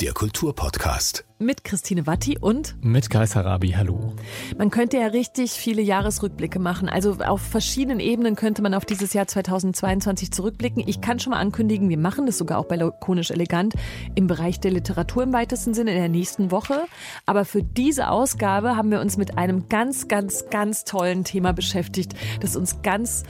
[0.00, 1.24] Der Kulturpodcast.
[1.38, 3.74] Mit Christine Watti und mit Kai Harabi.
[3.76, 4.12] Hallo.
[4.58, 6.88] Man könnte ja richtig viele Jahresrückblicke machen.
[6.88, 10.82] Also auf verschiedenen Ebenen könnte man auf dieses Jahr 2022 zurückblicken.
[10.84, 13.74] Ich kann schon mal ankündigen, wir machen das sogar auch bei Lakonisch Elegant
[14.16, 16.86] im Bereich der Literatur im weitesten Sinne in der nächsten Woche.
[17.24, 22.14] Aber für diese Ausgabe haben wir uns mit einem ganz, ganz, ganz tollen Thema beschäftigt,
[22.40, 23.22] das uns ganz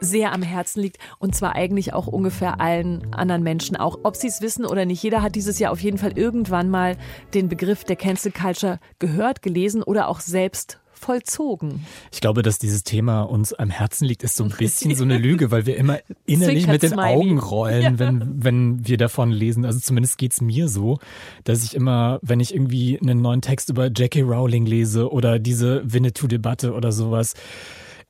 [0.00, 3.98] sehr am Herzen liegt und zwar eigentlich auch ungefähr allen anderen Menschen auch.
[4.02, 6.96] Ob sie es wissen oder nicht, jeder hat dieses Jahr auf jeden Fall irgendwann mal
[7.34, 11.86] den Begriff der Cancel Culture gehört, gelesen oder auch selbst vollzogen.
[12.12, 15.18] Ich glaube, dass dieses Thema uns am Herzen liegt, ist so ein bisschen so eine
[15.18, 17.98] Lüge, weil wir immer innerlich mit den Augen rollen, ja.
[17.98, 19.64] wenn, wenn wir davon lesen.
[19.64, 20.98] Also zumindest geht es mir so,
[21.44, 25.82] dass ich immer, wenn ich irgendwie einen neuen Text über Jackie Rowling lese oder diese
[25.90, 27.34] Winnetou-Debatte oder sowas,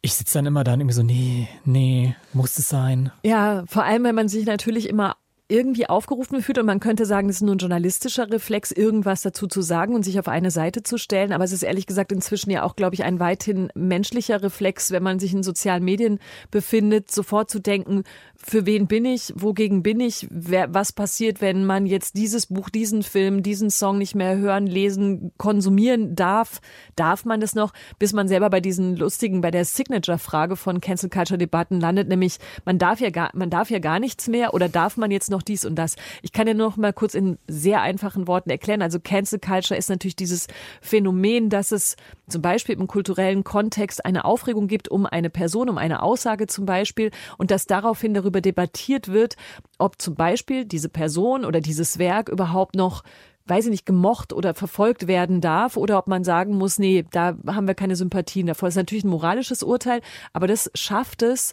[0.02, 3.12] ich sitze dann immer da und irgendwie so, nee, nee, muss es sein.
[3.22, 5.16] Ja, vor allem, wenn man sich natürlich immer
[5.50, 9.46] irgendwie aufgerufen fühlt und man könnte sagen, das ist nur ein journalistischer Reflex, irgendwas dazu
[9.46, 11.32] zu sagen und sich auf eine Seite zu stellen.
[11.32, 15.02] Aber es ist ehrlich gesagt inzwischen ja auch, glaube ich, ein weithin menschlicher Reflex, wenn
[15.02, 16.18] man sich in sozialen Medien
[16.50, 18.04] befindet, sofort zu denken,
[18.42, 22.70] für wen bin ich, wogegen bin ich, wer, was passiert, wenn man jetzt dieses Buch,
[22.70, 26.60] diesen Film, diesen Song nicht mehr hören, lesen, konsumieren darf,
[26.96, 31.10] darf man das noch, bis man selber bei diesen lustigen, bei der Signature-Frage von Cancel
[31.10, 34.68] Culture Debatten landet, nämlich man darf ja gar, man darf ja gar nichts mehr oder
[34.68, 35.96] darf man jetzt noch dies und das.
[36.22, 38.82] Ich kann ja nur noch mal kurz in sehr einfachen Worten erklären.
[38.82, 40.46] Also Cancel Culture ist natürlich dieses
[40.80, 41.96] Phänomen, dass es
[42.28, 46.66] zum Beispiel im kulturellen Kontext eine Aufregung gibt um eine Person, um eine Aussage zum
[46.66, 49.36] Beispiel und dass daraufhin darüber debattiert wird,
[49.78, 53.02] ob zum Beispiel diese Person oder dieses Werk überhaupt noch
[53.50, 57.36] weiß ich nicht, gemocht oder verfolgt werden darf oder ob man sagen muss, nee, da
[57.46, 58.68] haben wir keine Sympathien davor.
[58.68, 60.00] Das ist natürlich ein moralisches Urteil,
[60.32, 61.52] aber das schafft es,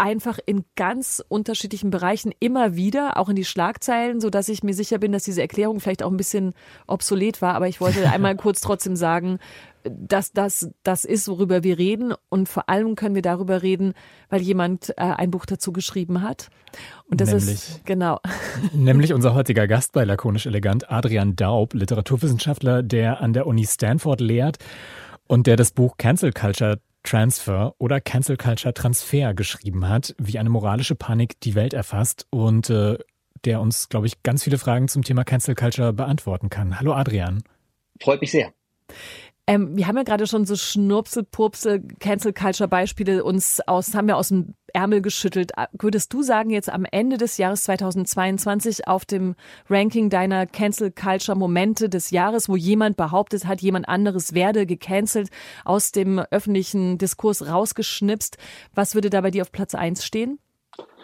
[0.00, 4.72] einfach in ganz unterschiedlichen Bereichen immer wieder, auch in die Schlagzeilen, so dass ich mir
[4.72, 6.54] sicher bin, dass diese Erklärung vielleicht auch ein bisschen
[6.86, 7.54] obsolet war.
[7.54, 9.38] Aber ich wollte einmal kurz trotzdem sagen,
[9.84, 12.14] dass das das ist, worüber wir reden.
[12.30, 13.92] Und vor allem können wir darüber reden,
[14.30, 16.48] weil jemand äh, ein Buch dazu geschrieben hat.
[17.06, 18.20] Und das nämlich, ist genau.
[18.72, 24.20] Nämlich unser heutiger Gast bei Lakonisch Elegant, Adrian Daub, Literaturwissenschaftler, der an der Uni Stanford
[24.22, 24.56] lehrt
[25.26, 30.50] und der das Buch Cancel Culture Transfer oder Cancel Culture Transfer geschrieben hat, wie eine
[30.50, 32.98] moralische Panik die Welt erfasst und äh,
[33.44, 36.78] der uns, glaube ich, ganz viele Fragen zum Thema Cancel Culture beantworten kann.
[36.78, 37.42] Hallo Adrian.
[38.00, 38.52] Freut mich sehr.
[39.50, 44.06] Ähm, wir haben ja gerade schon so Schnurpsel, Purpsel, Cancel Culture Beispiele uns aus, haben
[44.06, 45.50] wir aus dem Ärmel geschüttelt.
[45.56, 49.34] Äh, würdest du sagen, jetzt am Ende des Jahres 2022 auf dem
[49.68, 55.30] Ranking deiner Cancel Culture Momente des Jahres, wo jemand behauptet hat, jemand anderes werde gecancelt,
[55.64, 58.38] aus dem öffentlichen Diskurs rausgeschnipst,
[58.72, 60.38] was würde da bei dir auf Platz 1 stehen?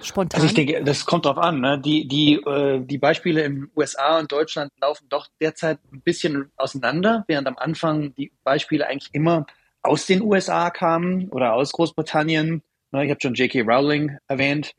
[0.00, 0.40] Spontan?
[0.40, 1.60] Also ich denke, das kommt drauf an.
[1.60, 1.80] Ne?
[1.80, 7.24] Die, die, äh, die Beispiele in USA und Deutschland laufen doch derzeit ein bisschen auseinander,
[7.28, 9.46] während am Anfang die Beispiele eigentlich immer
[9.82, 12.62] aus den USA kamen oder aus Großbritannien.
[12.92, 13.04] Ne?
[13.04, 13.62] Ich habe schon J.K.
[13.62, 14.74] Rowling erwähnt.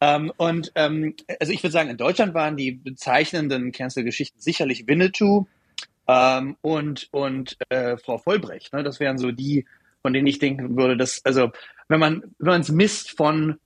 [0.00, 5.46] Ähm, und ähm, also ich würde sagen, in Deutschland waren die bezeichnenden Cancel-Geschichten sicherlich Winnetou
[6.08, 8.72] ähm, und, und äh, Frau Vollbrecht.
[8.72, 8.82] Ne?
[8.82, 9.66] Das wären so die,
[10.02, 11.52] von denen ich denken würde, dass, also
[11.88, 13.58] wenn man, wenn man es misst von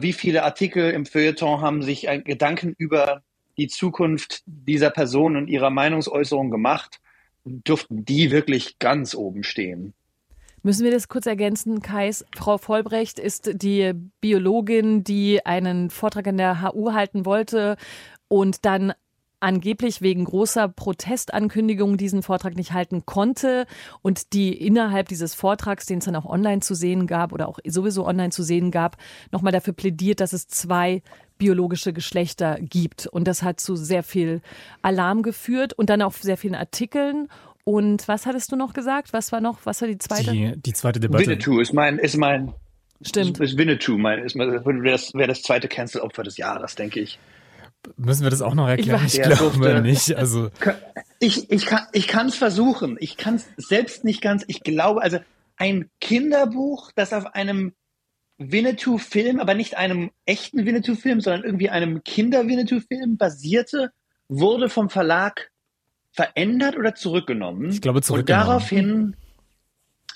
[0.00, 3.22] wie viele Artikel im Feuilleton haben sich Gedanken über
[3.58, 7.00] die Zukunft dieser Person und ihrer Meinungsäußerung gemacht,
[7.44, 9.92] dürften die wirklich ganz oben stehen.
[10.62, 12.24] Müssen wir das kurz ergänzen, Kais?
[12.34, 13.92] Frau Vollbrecht ist die
[14.22, 17.76] Biologin, die einen Vortrag an der HU halten wollte
[18.28, 18.94] und dann
[19.44, 23.66] angeblich wegen großer Protestankündigungen diesen Vortrag nicht halten konnte
[24.00, 27.58] und die innerhalb dieses Vortrags, den es dann auch online zu sehen gab oder auch
[27.66, 28.96] sowieso online zu sehen gab,
[29.30, 31.02] nochmal dafür plädiert, dass es zwei
[31.36, 33.06] biologische Geschlechter gibt.
[33.06, 34.40] Und das hat zu sehr viel
[34.80, 37.28] Alarm geführt und dann auch sehr vielen Artikeln.
[37.64, 39.12] Und was hattest du noch gesagt?
[39.12, 40.30] Was war noch, was war die zweite?
[40.30, 41.26] Die, die zweite Debatte.
[41.26, 42.54] Winnetou ist mein, ist mein,
[43.02, 43.38] Stimmt.
[43.40, 47.18] Ist Winnetou, mein, ist, wäre das, wär das zweite Cancel-Opfer des Jahres, denke ich.
[47.96, 49.02] Müssen wir das auch noch erklären?
[49.06, 50.16] Ich, ich glaube durfte, nicht.
[50.16, 50.50] Also
[51.18, 52.96] ich, ich kann ich kann es versuchen.
[53.00, 54.44] Ich kann es selbst nicht ganz.
[54.46, 55.18] Ich glaube, also
[55.56, 57.72] ein Kinderbuch, das auf einem
[58.38, 63.92] Winnetou-Film, aber nicht einem echten Winnetou-Film, sondern irgendwie einem Kinder-Winnetou-Film basierte,
[64.28, 65.50] wurde vom Verlag
[66.10, 67.70] verändert oder zurückgenommen.
[67.70, 68.42] Ich glaube zurückgenommen.
[68.42, 69.16] Und daraufhin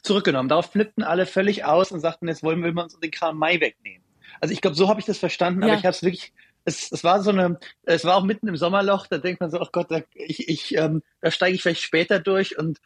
[0.03, 0.49] zurückgenommen.
[0.49, 4.05] Darauf flippten alle völlig aus und sagten, jetzt wollen wir uns den Kram Mai wegnehmen.
[4.41, 5.69] Also ich glaube, so habe ich das verstanden, ja.
[5.69, 6.33] aber ich habe es wirklich
[6.65, 9.61] es, es war so eine, es war auch mitten im Sommerloch, da denkt man so,
[9.61, 12.79] ach Gott, da, ich, ich, ähm, da steige ich vielleicht später durch und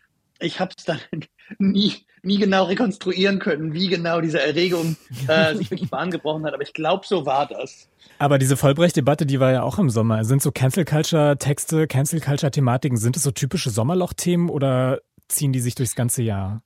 [0.43, 1.01] ich habe es dann
[1.59, 4.97] nie, nie genau rekonstruieren können, wie genau diese Erregung
[5.29, 6.55] äh, sich wirklich Bahn gebrochen hat.
[6.55, 7.89] Aber ich glaube, so war das.
[8.19, 10.25] Aber diese Vollbrecht-Debatte, die war ja auch im Sommer.
[10.25, 15.75] Sind so Cancel Culture-Texte, Cancel Culture-Thematiken, sind es so typische Sommerloch-Themen oder ziehen die sich
[15.75, 16.63] durchs ganze Jahr?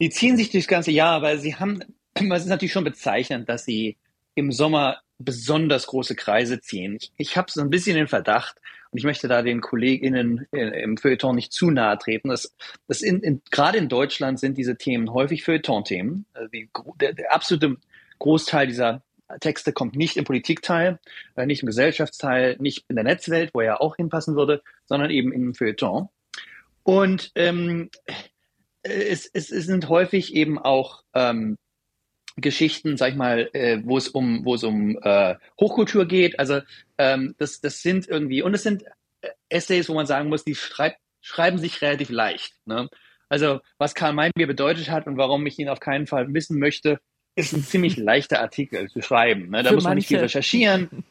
[0.00, 1.80] Die ziehen sich durchs ganze Jahr, weil sie haben,
[2.14, 3.96] es ist natürlich schon bezeichnend, dass sie
[4.34, 6.96] im Sommer besonders große Kreise ziehen.
[6.96, 8.56] Ich, ich habe so ein bisschen den Verdacht,
[8.90, 12.54] und ich möchte da den KollegInnen im Feuilleton nicht zu nahe treten, dass,
[12.86, 16.26] dass in, in, gerade in Deutschland sind diese Themen häufig Feuilleton-Themen.
[16.32, 16.48] Also
[17.00, 17.76] der, der absolute
[18.20, 19.02] Großteil dieser
[19.40, 21.00] Texte kommt nicht im Politikteil,
[21.34, 25.32] äh, nicht im Gesellschaftsteil, nicht in der Netzwelt, wo er auch hinpassen würde, sondern eben
[25.32, 26.08] im Feuilleton.
[26.84, 27.90] Und ähm,
[28.82, 31.56] es, es, es sind häufig eben auch ähm,
[32.36, 36.38] Geschichten, sag ich mal, äh, wo es um, wo es um äh, Hochkultur geht.
[36.38, 36.60] Also
[36.98, 38.84] ähm, das, das sind irgendwie, und es sind
[39.20, 42.54] äh, Essays, wo man sagen muss, die schreib, schreiben sich relativ leicht.
[42.66, 42.88] Ne?
[43.28, 46.58] Also was Karl May mir bedeutet hat und warum ich ihn auf keinen Fall missen
[46.58, 47.00] möchte,
[47.36, 49.50] ist ein ziemlich leichter Artikel zu schreiben.
[49.50, 49.62] Ne?
[49.62, 49.98] Da Für muss man manche.
[49.98, 51.04] nicht viel recherchieren.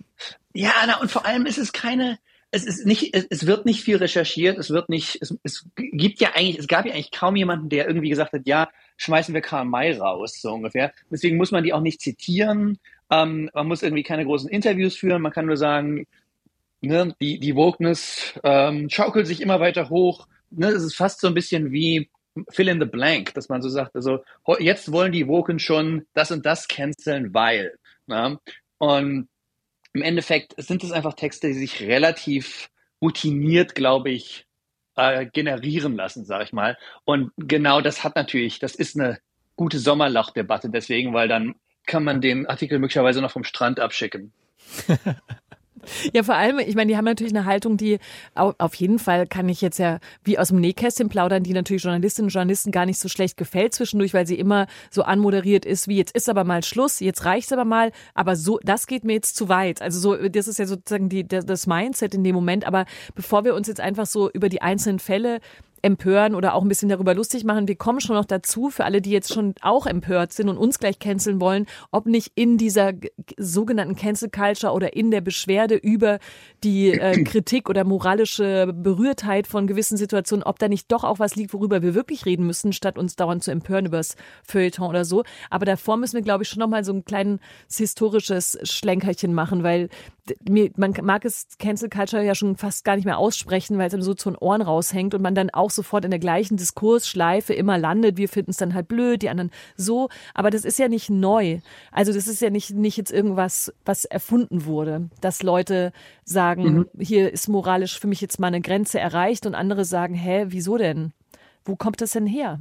[0.53, 2.19] Ja, na, und vor allem ist es keine,
[2.51, 6.21] es ist nicht, es, es wird nicht viel recherchiert, es wird nicht, es, es gibt
[6.21, 9.41] ja eigentlich, es gab ja eigentlich kaum jemanden, der irgendwie gesagt hat, ja, schmeißen wir
[9.41, 10.93] Karl May raus, so ungefähr.
[11.09, 12.79] Deswegen muss man die auch nicht zitieren.
[13.09, 15.21] Ähm, man muss irgendwie keine großen Interviews führen.
[15.21, 16.05] Man kann nur sagen,
[16.81, 20.27] ne, die, die Wokeness ähm, schaukelt sich immer weiter hoch.
[20.49, 22.09] Ne, es ist fast so ein bisschen wie
[22.49, 24.23] Fill in the Blank, dass man so sagt, also
[24.59, 27.77] jetzt wollen die Woken schon das und das canceln, weil.
[28.07, 28.39] Ne?
[28.79, 29.29] Und
[29.93, 32.69] im Endeffekt sind es einfach Texte, die sich relativ
[33.01, 34.45] routiniert, glaube ich,
[34.95, 36.77] äh, generieren lassen, sage ich mal.
[37.05, 39.19] Und genau das hat natürlich, das ist eine
[39.55, 41.55] gute Sommerlachdebatte deswegen, weil dann
[41.85, 44.31] kann man den Artikel möglicherweise noch vom Strand abschicken.
[46.13, 47.99] Ja, vor allem, ich meine, die haben natürlich eine Haltung, die
[48.35, 52.27] auf jeden Fall kann ich jetzt ja wie aus dem Nähkästchen plaudern, die natürlich Journalistinnen
[52.27, 55.97] und Journalisten gar nicht so schlecht gefällt zwischendurch, weil sie immer so anmoderiert ist, wie
[55.97, 59.35] jetzt ist aber mal Schluss, jetzt reicht's aber mal, aber so, das geht mir jetzt
[59.35, 59.81] zu weit.
[59.81, 62.65] Also so, das ist ja sozusagen die, das Mindset in dem Moment.
[62.65, 62.85] Aber
[63.15, 65.39] bevor wir uns jetzt einfach so über die einzelnen Fälle
[65.83, 67.67] empören oder auch ein bisschen darüber lustig machen.
[67.67, 70.79] Wir kommen schon noch dazu, für alle, die jetzt schon auch empört sind und uns
[70.79, 72.93] gleich canceln wollen, ob nicht in dieser
[73.37, 76.19] sogenannten Cancel Culture oder in der Beschwerde über
[76.63, 81.35] die äh, Kritik oder moralische Berührtheit von gewissen Situationen, ob da nicht doch auch was
[81.35, 84.15] liegt, worüber wir wirklich reden müssen, statt uns dauernd zu empören über das
[84.47, 85.23] Feuilleton oder so.
[85.49, 89.63] Aber davor müssen wir, glaube ich, schon noch mal so ein kleines historisches Schlenkerchen machen,
[89.63, 89.89] weil
[90.77, 94.03] man mag es Cancel Culture ja schon fast gar nicht mehr aussprechen, weil es einem
[94.03, 97.77] so zu den Ohren raushängt und man dann auch sofort in der gleichen Diskursschleife immer
[97.77, 98.17] landet.
[98.17, 100.09] Wir finden es dann halt blöd, die anderen so.
[100.33, 101.59] Aber das ist ja nicht neu.
[101.91, 105.91] Also das ist ja nicht, nicht jetzt irgendwas, was erfunden wurde, dass Leute
[106.23, 106.89] sagen, mhm.
[106.99, 110.77] hier ist moralisch für mich jetzt mal eine Grenze erreicht und andere sagen, hä, wieso
[110.77, 111.13] denn?
[111.65, 112.59] Wo kommt das denn her?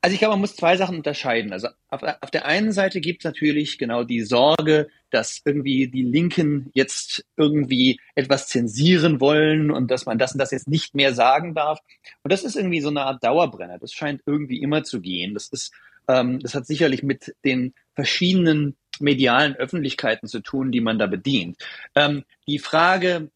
[0.00, 1.52] Also ich glaube, man muss zwei Sachen unterscheiden.
[1.52, 6.02] Also auf, auf der einen Seite gibt es natürlich genau die Sorge, dass irgendwie die
[6.02, 11.14] Linken jetzt irgendwie etwas zensieren wollen und dass man das und das jetzt nicht mehr
[11.14, 11.80] sagen darf.
[12.22, 13.78] Und das ist irgendwie so eine Art Dauerbrenner.
[13.78, 15.34] Das scheint irgendwie immer zu gehen.
[15.34, 15.72] Das ist,
[16.08, 21.56] ähm, das hat sicherlich mit den verschiedenen medialen Öffentlichkeiten zu tun, die man da bedient.
[21.94, 23.30] Ähm, die Frage,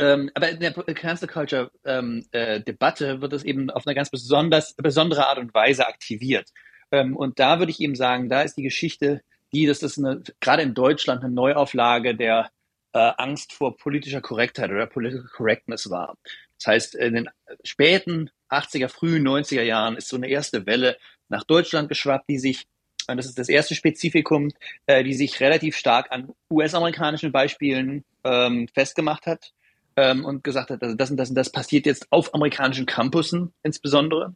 [0.00, 4.08] ähm, aber in der Cancel Culture ähm, äh, Debatte wird es eben auf eine ganz
[4.08, 6.48] besonders, besondere Art und Weise aktiviert.
[6.90, 9.20] Ähm, und da würde ich eben sagen, da ist die Geschichte,
[9.52, 12.50] die, dass das eine, gerade in Deutschland eine Neuauflage der
[12.94, 16.16] äh, Angst vor politischer Korrektheit oder Political Correctness war.
[16.56, 17.30] Das heißt, in den
[17.62, 20.96] späten 80er, frühen 90er Jahren ist so eine erste Welle
[21.28, 22.66] nach Deutschland geschwappt, die sich,
[23.06, 24.50] und das ist das erste Spezifikum,
[24.86, 29.52] äh, die sich relativ stark an US-amerikanischen Beispielen ähm, festgemacht hat
[30.00, 33.52] ähm, und gesagt hat, also das und das und das passiert jetzt auf amerikanischen Campussen
[33.62, 34.34] insbesondere.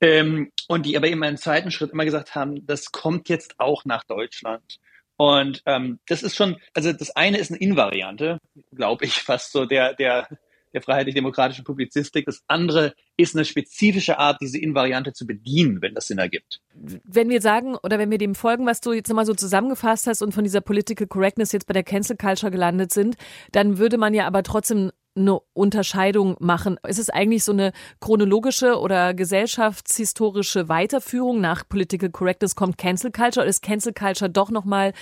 [0.00, 3.84] Ähm, und die aber eben einen zweiten Schritt immer gesagt haben, das kommt jetzt auch
[3.84, 4.78] nach Deutschland.
[5.16, 8.38] Und ähm, das ist schon, also das eine ist eine Invariante,
[8.74, 10.28] glaube ich, fast so der, der,
[10.72, 12.24] der freiheitlich-demokratischen Publizistik.
[12.24, 16.60] Das andere ist eine spezifische Art, diese Invariante zu bedienen, wenn das Sinn ergibt.
[16.72, 20.22] Wenn wir sagen oder wenn wir dem folgen, was du jetzt nochmal so zusammengefasst hast
[20.22, 23.16] und von dieser Political Correctness jetzt bei der Cancel Culture gelandet sind,
[23.52, 26.78] dann würde man ja aber trotzdem eine Unterscheidung machen.
[26.86, 33.42] Ist es eigentlich so eine chronologische oder gesellschaftshistorische Weiterführung nach Political Correctness kommt Cancel Culture
[33.42, 34.92] oder ist Cancel Culture doch nochmal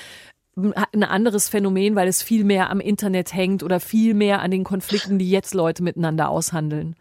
[0.93, 4.65] ein anderes Phänomen, weil es viel mehr am Internet hängt oder viel mehr an den
[4.65, 6.97] Konflikten, die jetzt Leute miteinander aushandeln?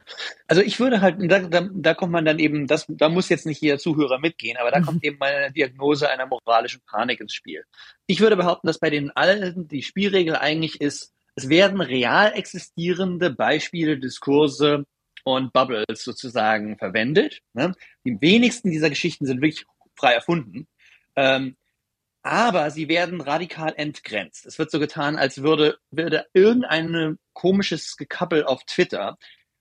[0.47, 3.45] Also ich würde halt, da, da, da kommt man dann eben, das, da muss jetzt
[3.45, 4.85] nicht jeder Zuhörer mitgehen, aber da mhm.
[4.85, 7.63] kommt eben meine Diagnose einer moralischen Panik ins Spiel.
[8.05, 13.29] Ich würde behaupten, dass bei den allen die Spielregel eigentlich ist, es werden real existierende
[13.29, 14.85] Beispiele, Diskurse
[15.23, 17.41] und Bubbles sozusagen verwendet.
[17.53, 17.75] Ne?
[18.03, 19.65] Die wenigsten dieser Geschichten sind wirklich
[19.95, 20.67] frei erfunden.
[21.15, 21.55] Ähm,
[22.23, 24.47] aber sie werden radikal entgrenzt.
[24.47, 29.17] Es wird so getan, als würde, würde irgendein komisches Gekappel auf Twitter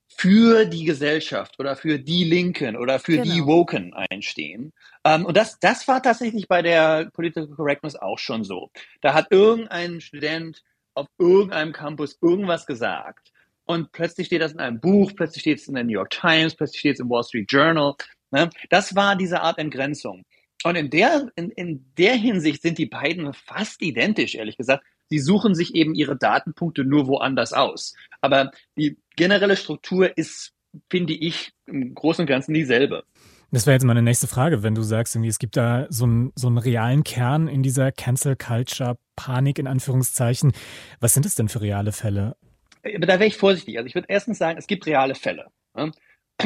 [0.08, 3.34] für die Gesellschaft oder für die Linken oder für genau.
[3.34, 4.72] die Woken einstehen.
[5.04, 8.70] Ähm, und das, das war tatsächlich bei der Political Correctness auch schon so.
[9.02, 10.62] Da hat irgendein Student
[10.96, 13.32] auf irgendeinem Campus irgendwas gesagt
[13.66, 16.54] und plötzlich steht das in einem Buch, plötzlich steht es in der New York Times,
[16.54, 17.94] plötzlich steht es im Wall Street Journal.
[18.30, 18.48] Ne?
[18.70, 20.24] Das war diese Art Entgrenzung.
[20.64, 24.84] Und in der, in, in der Hinsicht sind die beiden fast identisch, ehrlich gesagt.
[25.08, 27.94] Sie suchen sich eben ihre Datenpunkte nur woanders aus.
[28.20, 30.52] Aber die generelle Struktur ist,
[30.90, 33.04] finde ich, im Großen und Ganzen dieselbe.
[33.52, 36.32] Das wäre jetzt meine nächste Frage, wenn du sagst, irgendwie, es gibt da so einen,
[36.34, 40.52] so einen realen Kern in dieser Cancel Culture Panik in Anführungszeichen.
[41.00, 42.36] Was sind es denn für reale Fälle?
[42.82, 43.78] Aber da wäre ich vorsichtig.
[43.78, 45.46] Also ich würde erstens sagen, es gibt reale Fälle.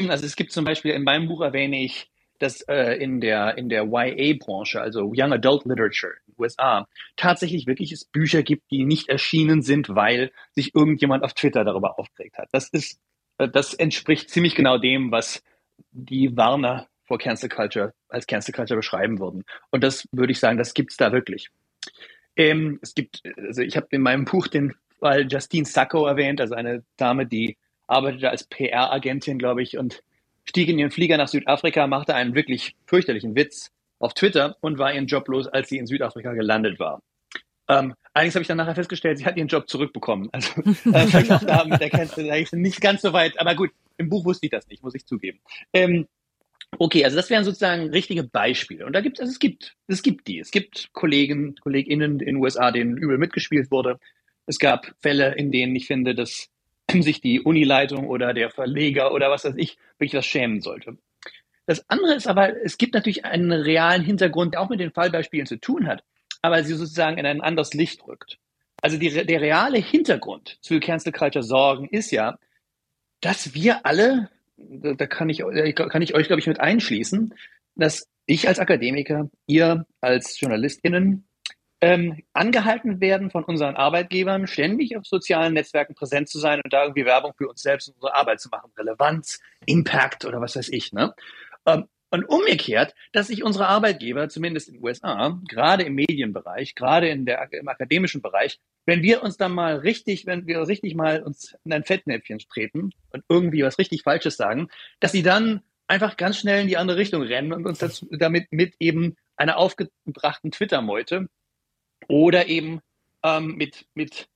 [0.08, 3.68] Also es gibt zum Beispiel in meinem Buch erwähne ich dass äh, in der, in
[3.68, 8.84] der YA-Branche, also Young Adult Literature in den USA, tatsächlich wirklich es Bücher gibt, die
[8.84, 12.48] nicht erschienen sind, weil sich irgendjemand auf Twitter darüber aufgeregt hat.
[12.52, 12.98] Das ist,
[13.38, 15.42] äh, das entspricht ziemlich genau dem, was
[15.92, 19.42] die Warner vor Cancel Culture als Cancel Culture beschreiben würden.
[19.70, 21.50] Und das würde ich sagen, das gibt's da wirklich.
[22.36, 26.54] Ähm, es gibt, also ich habe in meinem Buch den Fall Justine Sacco erwähnt, also
[26.54, 27.56] eine Dame, die
[27.88, 30.04] arbeitete als PR-Agentin, glaube ich, und
[30.44, 34.94] stieg in ihren Flieger nach Südafrika, machte einen wirklich fürchterlichen Witz auf Twitter und war
[34.94, 37.02] ihren Job los, als sie in Südafrika gelandet war.
[37.66, 40.28] Ähm, allerdings habe ich dann nachher festgestellt, sie hat ihren Job zurückbekommen.
[40.30, 40.60] Also
[40.92, 44.24] äh, vielleicht auch da mit der Kennzeichen nicht ganz so weit, aber gut, im Buch
[44.24, 45.40] wusste ich das nicht, muss ich zugeben.
[45.72, 46.06] Ähm,
[46.78, 48.86] okay, also das wären sozusagen richtige Beispiele.
[48.86, 50.38] Und da gibt es, also es gibt, es gibt die.
[50.38, 53.98] Es gibt Kollegen, KollegInnen in den USA, denen übel mitgespielt wurde.
[54.46, 56.48] Es gab Fälle, in denen ich finde, dass
[56.92, 60.96] sich die Unileitung oder der Verleger oder was weiß ich wirklich das schämen sollte.
[61.66, 65.46] Das andere ist aber, es gibt natürlich einen realen Hintergrund, der auch mit den Fallbeispielen
[65.46, 66.02] zu tun hat,
[66.42, 68.38] aber sie sozusagen in ein anderes Licht rückt.
[68.82, 72.38] Also die, der reale Hintergrund zu Cancel Culture Sorgen ist ja,
[73.20, 74.30] dass wir alle,
[74.68, 75.42] da kann ich,
[75.74, 77.34] kann ich euch, glaube ich, mit einschließen,
[77.74, 81.26] dass ich als Akademiker, ihr als JournalistInnen
[81.80, 86.82] ähm, angehalten werden von unseren Arbeitgebern, ständig auf sozialen Netzwerken präsent zu sein und da
[86.82, 88.70] irgendwie Werbung für uns selbst und unsere Arbeit zu machen.
[88.78, 90.92] Relevanz, Impact oder was weiß ich.
[90.92, 91.14] Ne?
[91.66, 97.08] Ähm, und umgekehrt, dass sich unsere Arbeitgeber, zumindest in den USA, gerade im Medienbereich, gerade
[97.08, 98.58] in der, im akademischen Bereich,
[98.90, 102.90] wenn wir uns dann mal richtig, wenn wir richtig mal uns in ein Fettnäpfchen treten
[103.12, 104.68] und irgendwie was richtig Falsches sagen,
[104.98, 108.50] dass sie dann einfach ganz schnell in die andere Richtung rennen und uns dazu, damit
[108.50, 111.28] mit eben einer aufgebrachten Twitter-Meute
[112.08, 112.80] oder eben
[113.22, 114.28] ähm, mit, mit,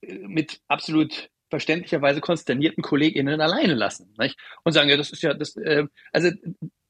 [0.00, 4.14] mit absolut verständlicherweise konsternierten KollegInnen alleine lassen.
[4.16, 4.38] Nicht?
[4.64, 6.30] Und sagen, ja, das ist ja, das, äh, also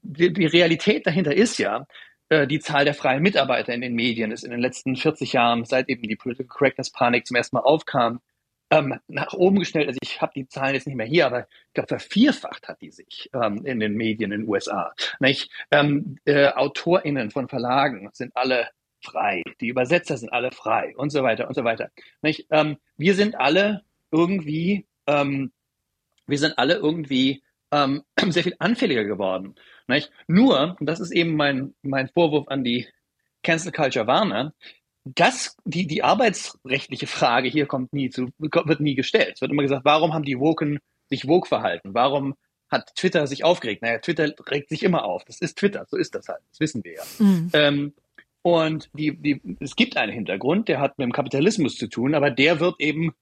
[0.02, 1.84] die, die Realität dahinter ist ja, äh,
[2.30, 5.88] die Zahl der freien Mitarbeiter in den Medien ist in den letzten 40 Jahren, seit
[5.88, 8.20] eben die Political Correctness Panik zum ersten Mal aufkam,
[8.70, 9.88] ähm, nach oben gestellt.
[9.88, 12.90] Also ich habe die Zahlen jetzt nicht mehr hier, aber ich glaube, vervierfacht hat die
[12.90, 14.92] sich ähm, in den Medien in den USA.
[15.20, 15.50] Nicht?
[15.70, 18.68] Ähm, äh, AutorInnen von Verlagen sind alle
[19.02, 21.90] frei, die Übersetzer sind alle frei und so weiter und so weiter.
[22.22, 22.46] Nicht?
[22.50, 25.52] Ähm, wir sind alle irgendwie, ähm,
[26.26, 27.42] wir sind alle irgendwie
[27.72, 29.54] ähm, sehr viel anfälliger geworden.
[29.88, 30.10] Nicht?
[30.26, 32.86] Nur, und das ist eben mein, mein Vorwurf an die
[33.42, 34.52] Cancel Culture Warner,
[35.04, 39.32] das, die, die arbeitsrechtliche Frage hier kommt nie zu, wird nie gestellt.
[39.34, 40.78] Es wird immer gesagt, warum haben die Woken
[41.08, 41.94] sich Woke verhalten?
[41.94, 42.34] Warum
[42.68, 43.80] hat Twitter sich aufgeregt?
[43.80, 45.24] Naja, Twitter regt sich immer auf.
[45.24, 46.42] Das ist Twitter, so ist das halt.
[46.50, 47.02] Das wissen wir ja.
[47.18, 47.50] Mhm.
[47.54, 47.94] Ähm,
[48.42, 52.30] und die, die, es gibt einen Hintergrund, der hat mit dem Kapitalismus zu tun, aber
[52.30, 53.12] der wird eben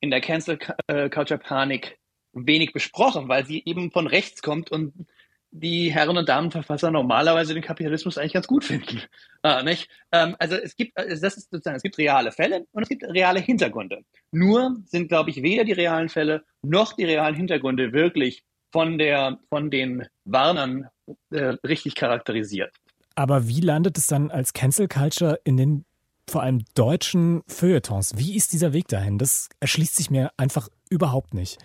[0.00, 1.98] in der Cancel äh, Culture Panik
[2.32, 5.06] wenig besprochen, weil sie eben von rechts kommt und
[5.56, 9.00] die Herren und Damenverfasser normalerweise den Kapitalismus eigentlich ganz gut finden.
[9.42, 9.88] Ah, nicht?
[10.10, 13.04] Ähm, also es gibt, also das ist sozusagen, es gibt reale Fälle und es gibt
[13.04, 14.00] reale Hintergründe.
[14.32, 18.42] Nur sind, glaube ich, weder die realen Fälle noch die realen Hintergründe wirklich
[18.72, 20.88] von der, von den Warnern
[21.30, 22.74] äh, richtig charakterisiert.
[23.14, 25.84] Aber wie landet es dann als Cancel Culture in den
[26.28, 28.14] vor allem deutschen Feuilletons?
[28.16, 29.18] Wie ist dieser Weg dahin?
[29.18, 31.58] Das erschließt sich mir einfach überhaupt nicht.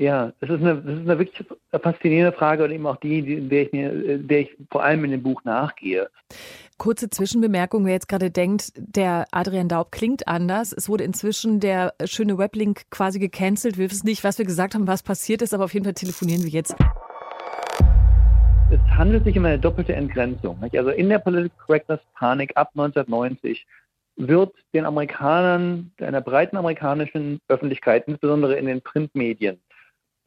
[0.00, 3.46] Ja, das ist eine, das ist eine wirklich faszinierende Frage und eben auch die, die
[3.46, 6.08] der, ich mir, der ich vor allem in dem Buch nachgehe.
[6.78, 10.72] Kurze Zwischenbemerkung, wer jetzt gerade denkt, der Adrian Daub klingt anders.
[10.72, 13.76] Es wurde inzwischen der schöne Weblink quasi gecancelt.
[13.76, 16.44] Wir wissen nicht, was wir gesagt haben, was passiert ist, aber auf jeden Fall telefonieren
[16.44, 16.74] wir jetzt
[18.72, 20.60] es handelt sich um eine doppelte Entgrenzung.
[20.60, 20.78] Nicht?
[20.78, 23.66] Also in der Political Correctness Panik ab 1990
[24.16, 29.60] wird den Amerikanern, einer breiten amerikanischen Öffentlichkeit, insbesondere in den Printmedien,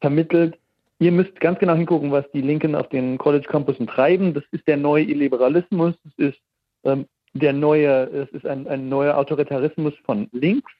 [0.04, 0.58] vermittelt,
[0.98, 4.34] ihr müsst ganz genau hingucken, was die Linken auf den College Campussen treiben.
[4.34, 6.38] Das ist der neue Illiberalismus, das ist
[6.84, 10.70] ähm, der neue, es ist ein, ein neuer Autoritarismus von links.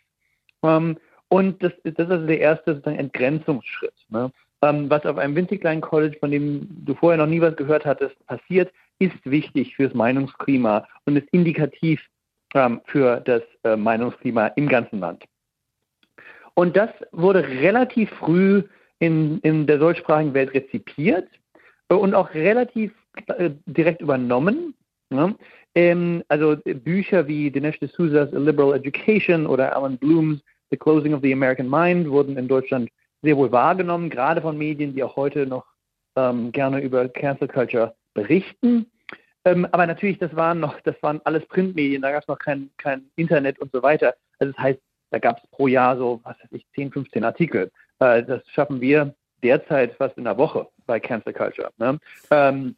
[0.62, 3.94] Ähm, und das, das ist also der erste sozusagen Entgrenzungsschritt.
[4.10, 4.30] Ne?
[4.60, 7.86] Ähm, was auf einem winzig kleinen College, von dem du vorher noch nie was gehört
[7.86, 11.98] hattest, passiert, ist wichtig fürs Meinungsklima und ist indikativ
[12.54, 15.24] ähm, für das äh, Meinungsklima im ganzen Land.
[16.52, 18.64] Und das wurde relativ früh
[19.04, 21.28] in, in der deutschsprachigen Welt rezipiert
[21.88, 22.92] und auch relativ
[23.26, 24.74] äh, direkt übernommen.
[25.10, 25.34] Ne?
[25.74, 31.22] Ähm, also Bücher wie Dinesh D'Souza's A Liberal Education oder Alan Blooms The Closing of
[31.22, 32.88] the American Mind wurden in Deutschland
[33.22, 35.64] sehr wohl wahrgenommen, gerade von Medien, die auch heute noch
[36.16, 38.86] ähm, gerne über Cancel Culture berichten.
[39.44, 42.70] Ähm, aber natürlich, das waren noch, das waren alles Printmedien, da gab es noch kein,
[42.78, 44.14] kein Internet und so weiter.
[44.38, 44.80] Also das heißt,
[45.10, 47.70] da gab es pro Jahr so, was weiß ich, 10, 15 Artikel.
[47.98, 51.70] Äh, das schaffen wir derzeit fast in der Woche bei Cancel Culture.
[51.78, 51.98] Ne?
[52.30, 52.76] Ähm,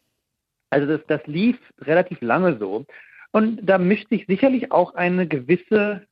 [0.69, 2.85] also das, das lief relativ lange so.
[3.31, 6.05] Und da mischt sich sicherlich auch eine gewisse,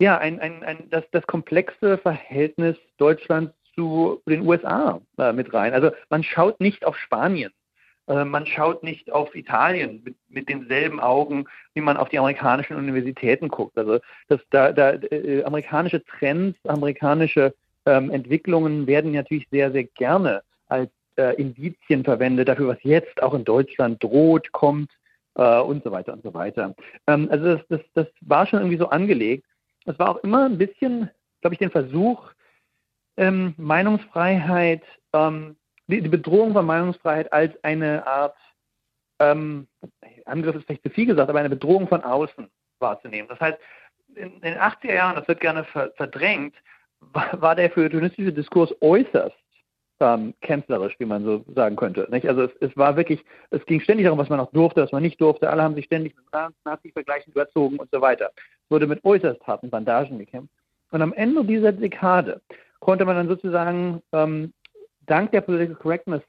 [0.00, 5.72] ja, ein, ein, ein, das, das komplexe Verhältnis Deutschlands zu den USA äh, mit rein.
[5.72, 7.52] Also man schaut nicht auf Spanien,
[8.06, 12.76] äh, man schaut nicht auf Italien mit, mit denselben Augen, wie man auf die amerikanischen
[12.76, 13.78] Universitäten guckt.
[13.78, 17.54] Also das, da, da äh, amerikanische Trends, amerikanische
[17.86, 23.34] ähm, Entwicklungen werden natürlich sehr, sehr gerne als äh, Indizien verwendet dafür, was jetzt auch
[23.34, 24.90] in Deutschland droht, kommt
[25.34, 26.74] äh, und so weiter und so weiter.
[27.06, 29.44] Ähm, also das, das, das war schon irgendwie so angelegt.
[29.86, 31.10] Es war auch immer ein bisschen,
[31.40, 32.30] glaube ich, den Versuch,
[33.16, 34.82] ähm, Meinungsfreiheit,
[35.12, 35.56] ähm,
[35.86, 38.36] die, die, Bedrohung von Meinungsfreiheit als eine Art,
[39.18, 39.66] ähm,
[40.24, 43.28] Angriff ist vielleicht zu viel gesagt, aber eine Bedrohung von außen wahrzunehmen.
[43.28, 43.58] Das heißt,
[44.14, 46.54] in, in den 80er Jahren, das wird gerne verdrängt,
[47.12, 49.36] war, der feuilletonistische Diskurs äußerst
[50.00, 52.06] ähm, kanzlerisch, wie man so sagen könnte.
[52.10, 52.26] Nicht?
[52.26, 55.02] Also es, es, war wirklich, es ging ständig darum, was man noch durfte, was man
[55.02, 55.50] nicht durfte.
[55.50, 56.24] Alle haben sich ständig mit
[56.64, 58.30] Nazi-Vergleichen überzogen und so weiter.
[58.36, 60.52] Es wurde mit äußerst harten Bandagen gekämpft.
[60.90, 62.40] Und am Ende dieser Dekade
[62.80, 64.52] konnte man dann sozusagen ähm,
[65.06, 66.22] dank der Political Correctness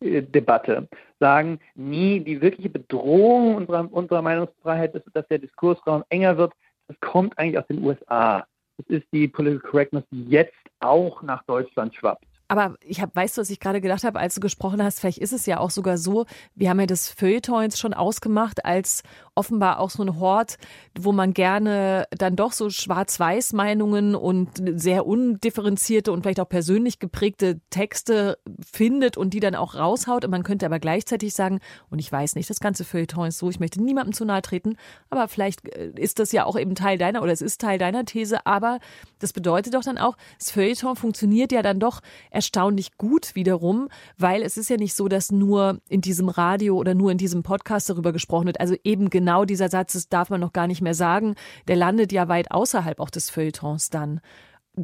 [0.00, 6.36] äh, Debatte sagen, nie die wirkliche Bedrohung unserer, unserer Meinungsfreiheit, ist, dass der Diskursraum enger
[6.36, 6.52] wird,
[6.88, 8.46] das kommt eigentlich aus den USA.
[8.78, 12.24] Das ist die Political Correctness, die jetzt auch nach Deutschland schwappt.
[12.48, 15.18] Aber ich hab, weißt du, was ich gerade gedacht habe, als du gesprochen hast, vielleicht
[15.18, 19.02] ist es ja auch sogar so, wir haben ja das Feuilleton jetzt schon ausgemacht als
[19.36, 20.56] offenbar auch so ein Hort,
[20.98, 27.60] wo man gerne dann doch so Schwarz-Weiß-Meinungen und sehr undifferenzierte und vielleicht auch persönlich geprägte
[27.70, 30.24] Texte findet und die dann auch raushaut.
[30.24, 33.50] Und man könnte aber gleichzeitig sagen, und ich weiß nicht, das ganze Feuilleton ist so,
[33.50, 34.76] ich möchte niemandem zu nahe treten,
[35.10, 38.04] aber vielleicht äh, ist das ja auch eben Teil deiner oder es ist Teil deiner
[38.04, 38.78] These, aber
[39.18, 44.42] das bedeutet doch dann auch, das Feuilleton funktioniert ja dann doch erstaunlich gut wiederum, weil
[44.42, 47.90] es ist ja nicht so, dass nur in diesem Radio oder nur in diesem Podcast
[47.90, 48.60] darüber gesprochen wird.
[48.60, 51.34] Also eben genau dieser Satz, das darf man noch gar nicht mehr sagen,
[51.66, 54.20] der landet ja weit außerhalb auch des Feuilletons dann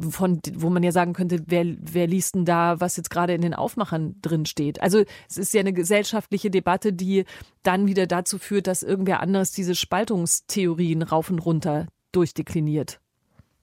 [0.09, 3.41] von, wo man ja sagen könnte, wer, wer liest denn da, was jetzt gerade in
[3.41, 4.81] den Aufmachern drin steht?
[4.81, 7.23] Also es ist ja eine gesellschaftliche Debatte, die
[7.61, 12.99] dann wieder dazu führt, dass irgendwer anderes diese Spaltungstheorien rauf und runter durchdekliniert.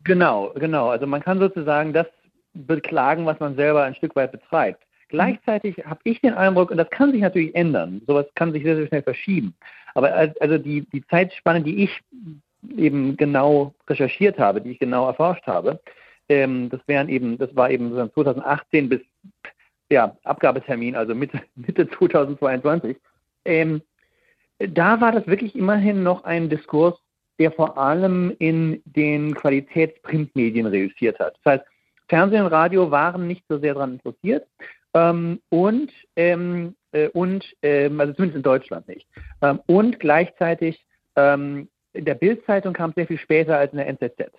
[0.05, 0.89] Genau, genau.
[0.89, 2.07] Also man kann sozusagen das
[2.55, 4.83] beklagen, was man selber ein Stück weit betreibt.
[5.11, 8.77] Gleichzeitig habe ich den Eindruck, und das kann sich natürlich ändern, sowas kann sich sehr,
[8.77, 9.55] sehr schnell verschieben.
[9.95, 12.01] Aber also die, die Zeitspanne, die ich
[12.77, 15.81] eben genau recherchiert habe, die ich genau erforscht habe,
[16.29, 19.01] ähm, das wären eben, das war eben 2018 bis
[19.91, 22.97] ja, Abgabetermin, also Mitte, Mitte 2022.
[23.45, 23.83] Ähm,
[24.59, 26.99] da war das wirklich immerhin noch ein Diskurs,
[27.39, 31.39] der vor allem in den Qualitätsprintmedien reüssiert hat.
[31.43, 31.65] Das heißt,
[32.09, 34.47] Fernsehen und Radio waren nicht so sehr daran interessiert
[34.95, 39.07] ähm, und, ähm, äh, und ähm, also zumindest in Deutschland nicht.
[39.43, 40.85] Ähm, und gleichzeitig
[41.17, 44.33] ähm, in der Bildzeitung kam es sehr viel später als in der NZZ.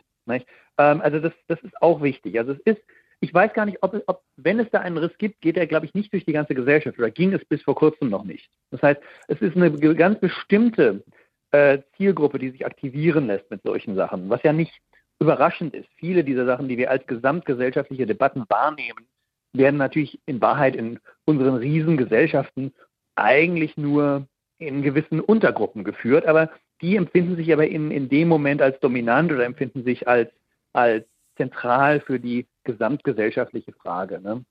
[0.78, 2.38] Ähm, also das, das ist auch wichtig.
[2.38, 2.82] Also es ist,
[3.20, 5.86] ich weiß gar nicht, ob, ob wenn es da einen Riss gibt, geht er, glaube
[5.86, 8.50] ich, nicht durch die ganze Gesellschaft oder ging es bis vor kurzem noch nicht.
[8.72, 11.04] Das heißt, es ist eine ganz bestimmte
[11.52, 14.74] äh, Zielgruppe, die sich aktivieren lässt mit solchen Sachen, was ja nicht
[15.20, 15.90] überraschend ist.
[15.98, 19.06] Viele dieser Sachen, die wir als gesamtgesellschaftliche Debatten wahrnehmen,
[19.54, 22.74] werden natürlich in Wahrheit in unseren Riesengesellschaften
[23.16, 28.62] eigentlich nur in gewissen Untergruppen geführt, aber die empfinden sich aber in, in dem Moment
[28.62, 30.30] als dominant oder empfinden sich als,
[30.74, 31.06] als
[31.38, 34.20] zentral für die gesamtgesellschaftliche Frage.
[34.22, 34.44] Ne?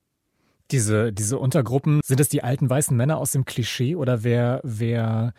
[0.71, 5.33] Diese, diese Untergruppen, sind es die alten weißen Männer aus dem Klischee oder wer, wer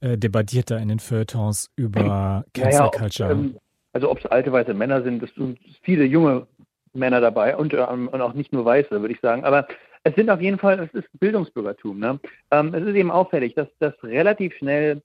[0.00, 3.30] äh, debattiert da in den Feuilletons über Cancel Culture?
[3.30, 3.58] ähm,
[3.92, 6.46] also ob es alte weiße Männer sind, es sind viele junge
[6.92, 9.44] Männer dabei und, ähm, und auch nicht nur Weiße, würde ich sagen.
[9.44, 9.66] Aber
[10.04, 11.98] es sind auf jeden Fall, es ist Bildungsbürgertum.
[11.98, 12.20] Ne?
[12.50, 15.02] Ähm, es ist eben auffällig, dass das relativ schnell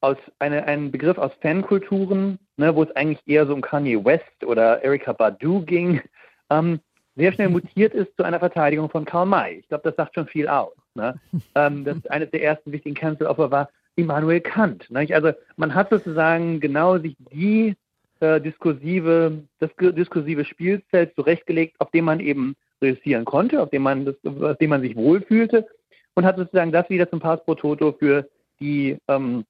[0.00, 4.44] aus eine, ein Begriff aus Fankulturen, ne, wo es eigentlich eher so um Kanye West
[4.44, 6.00] oder Erika Badu ging,
[6.48, 6.80] ähm,
[7.16, 9.58] sehr schnell mutiert ist zu einer Verteidigung von Karl May.
[9.58, 10.74] Ich glaube, das sagt schon viel aus.
[10.94, 11.14] Ne?
[11.54, 14.90] Ähm, das eines der ersten wichtigen Cancel-Offer war Immanuel Kant.
[14.90, 15.14] Nicht?
[15.14, 17.76] Also man hat sozusagen genau sich die
[18.20, 24.04] äh, diskursive, das diskursive Spielfeld zurechtgelegt, auf dem man eben reüssieren konnte, auf dem man,
[24.04, 25.66] das, auf dem man sich wohlfühlte
[26.14, 28.28] und hat sozusagen das wieder zum Pass pro Toto für
[28.60, 29.44] die ähm,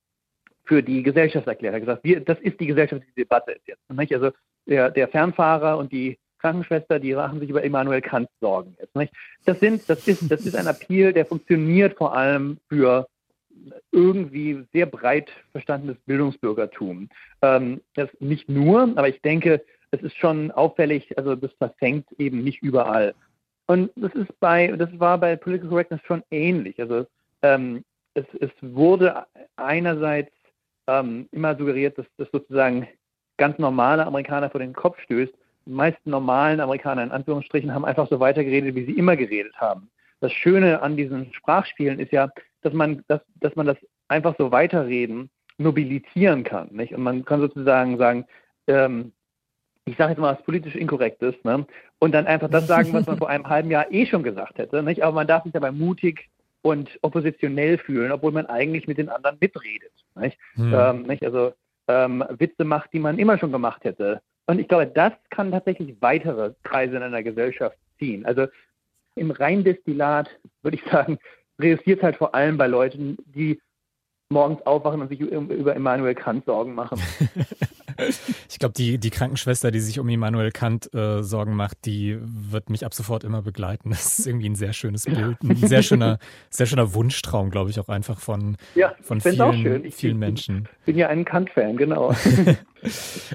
[0.71, 1.75] für die Gesellschaftserklärung.
[1.75, 3.91] Er hat gesagt, wir, das ist die gesellschaftliche Debatte jetzt.
[3.91, 4.15] Nicht?
[4.15, 4.31] Also
[4.67, 8.95] der, der Fernfahrer und die Krankenschwester, die machen sich über Immanuel Kant Sorgen jetzt.
[8.95, 9.13] Nicht?
[9.45, 13.09] Das, sind, das, ist, das ist ein Appeal, der funktioniert vor allem für
[13.93, 17.09] irgendwie sehr breit verstandenes Bildungsbürgertum.
[17.43, 22.43] Ähm, das nicht nur, aber ich denke, es ist schon auffällig, also das verfängt eben
[22.43, 23.15] nicht überall.
[23.67, 26.81] Und das ist bei, das war bei Political Correctness schon ähnlich.
[26.81, 27.07] Also
[27.43, 30.33] ähm, es, es, wurde einerseits
[30.87, 32.89] ähm, immer suggeriert, dass das sozusagen
[33.37, 35.33] ganz normale Amerikaner vor den Kopf stößt.
[35.67, 39.89] Die meisten normalen Amerikaner in Anführungsstrichen haben einfach so weitergeredet, wie sie immer geredet haben.
[40.21, 42.29] Das Schöne an diesen Sprachspielen ist ja,
[42.63, 43.77] dass man, dass, dass man das
[44.09, 46.69] einfach so weiterreden nobilitieren kann.
[46.73, 46.95] Nicht?
[46.95, 48.27] Und man kann sozusagen sagen,
[48.67, 49.13] ähm,
[49.85, 51.67] ich sage jetzt mal was politisch inkorrekt ist, ne?
[51.99, 54.83] und dann einfach das sagen, was man vor einem halben Jahr eh schon gesagt hätte.
[54.83, 55.03] Nicht?
[55.03, 56.29] Aber man darf sich dabei mutig
[56.63, 59.93] und oppositionell fühlen, obwohl man eigentlich mit den anderen mitredet.
[60.17, 60.39] Nicht?
[60.55, 60.75] Hm.
[60.75, 61.25] Ähm, nicht?
[61.25, 61.53] Also
[61.89, 64.21] ähm, Witze macht, die man immer schon gemacht hätte.
[64.47, 68.25] Und ich glaube, das kann tatsächlich weitere Kreise in einer Gesellschaft ziehen.
[68.27, 68.47] Also
[69.21, 70.31] im Reindestillat
[70.63, 71.19] würde ich sagen,
[71.61, 73.61] reüssiert halt vor allem bei Leuten, die
[74.33, 77.01] morgens aufwachen und sich über Immanuel Kant Sorgen machen.
[78.49, 82.71] Ich glaube, die, die Krankenschwester, die sich um Immanuel Kant äh, Sorgen macht, die wird
[82.71, 83.91] mich ab sofort immer begleiten.
[83.91, 87.79] Das ist irgendwie ein sehr schönes Bild, ein sehr schöner, sehr schöner Wunschtraum, glaube ich,
[87.79, 90.67] auch einfach von, ja, von vielen, ich vielen Menschen.
[90.81, 92.15] Ich bin ja ein Kant-Fan, genau.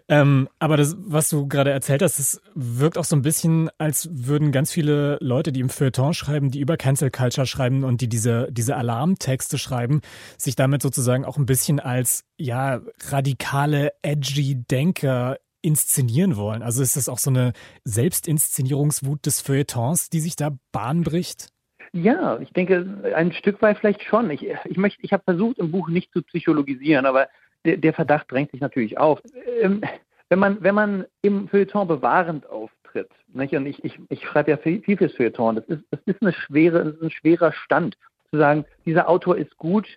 [0.10, 4.10] ähm, aber das, was du gerade erzählt hast, das wirkt auch so ein bisschen, als
[4.12, 8.10] würden ganz viele Leute, die im Feuilleton schreiben, die über Cancel Culture schreiben und die
[8.10, 10.02] diese, diese Alarmtexte schreiben,
[10.38, 16.62] sich damit sozusagen auch ein bisschen als ja radikale, edgy Denker inszenieren wollen.
[16.62, 17.54] Also ist das auch so eine
[17.84, 21.50] Selbstinszenierungswut des Feuilletons, die sich da Bahn bricht?
[21.92, 24.30] Ja, ich denke, ein Stück weit vielleicht schon.
[24.30, 27.30] Ich, ich, ich habe versucht, im Buch nicht zu psychologisieren, aber
[27.66, 29.22] der, der Verdacht drängt sich natürlich auf.
[29.62, 29.82] Ähm,
[30.30, 33.54] wenn, man, wenn man im Feuilleton bewahrend auftritt, nicht?
[33.54, 36.98] und ich, ich, ich schreibe ja viel, fürs Feuilleton, das ist, das ist, eine schwere,
[37.02, 37.98] ein schwerer Stand,
[38.32, 39.88] zu sagen, dieser Autor ist gut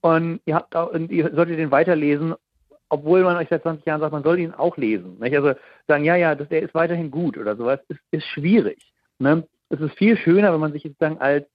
[0.00, 2.34] und ihr, habt auch, und ihr solltet den weiterlesen,
[2.88, 5.18] obwohl man euch seit 20 Jahren sagt, man soll ihn auch lesen.
[5.18, 5.34] Nicht?
[5.34, 5.54] Also
[5.86, 8.92] sagen, ja, ja, das, der ist weiterhin gut oder sowas, ist, ist schwierig.
[9.18, 9.46] Ne?
[9.68, 11.46] Es ist viel schöner, wenn man sich sozusagen als,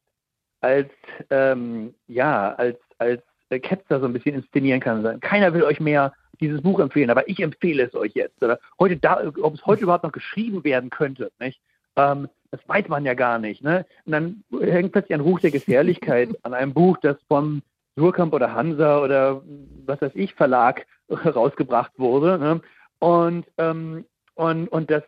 [0.62, 0.89] als
[1.30, 6.62] ähm, ja, als, als Ketzer so ein bisschen inszenieren kann keiner will euch mehr dieses
[6.62, 8.43] Buch empfehlen, aber ich empfehle es euch jetzt.
[8.43, 11.60] Oder heute da, ob es heute überhaupt noch geschrieben werden könnte, nicht?
[11.95, 13.63] Ähm, das weiß man ja gar nicht.
[13.63, 13.86] Ne?
[14.05, 17.62] Und dann hängt plötzlich ein Ruch der Gefährlichkeit an einem Buch, das vom
[17.95, 19.41] Surkamp oder Hansa oder
[19.86, 22.38] was weiß ich Verlag rausgebracht wurde.
[22.38, 22.62] Ne?
[22.99, 24.05] Und, ähm,
[24.36, 25.03] und, und das,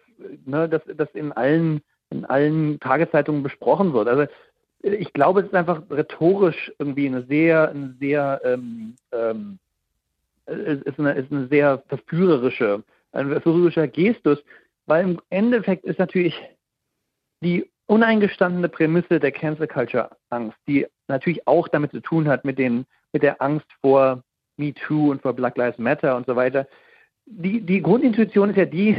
[0.45, 4.07] ne, das, das in allen, in allen Tageszeitungen besprochen wird.
[4.07, 4.25] Also
[4.81, 9.59] ich glaube, es ist einfach rhetorisch irgendwie eine sehr, eine sehr, ähm, ähm,
[10.45, 14.43] ist eine, ist eine sehr verführerische, ein verführerischer Gestus,
[14.85, 16.39] weil im Endeffekt ist natürlich
[17.41, 22.57] die uneingestandene Prämisse der Cancel Culture Angst, die natürlich auch damit zu tun hat, mit,
[22.57, 24.23] den, mit der Angst vor
[24.57, 26.67] MeToo und vor Black Lives Matter und so weiter.
[27.25, 28.97] Die, die Grundintuition ist ja die,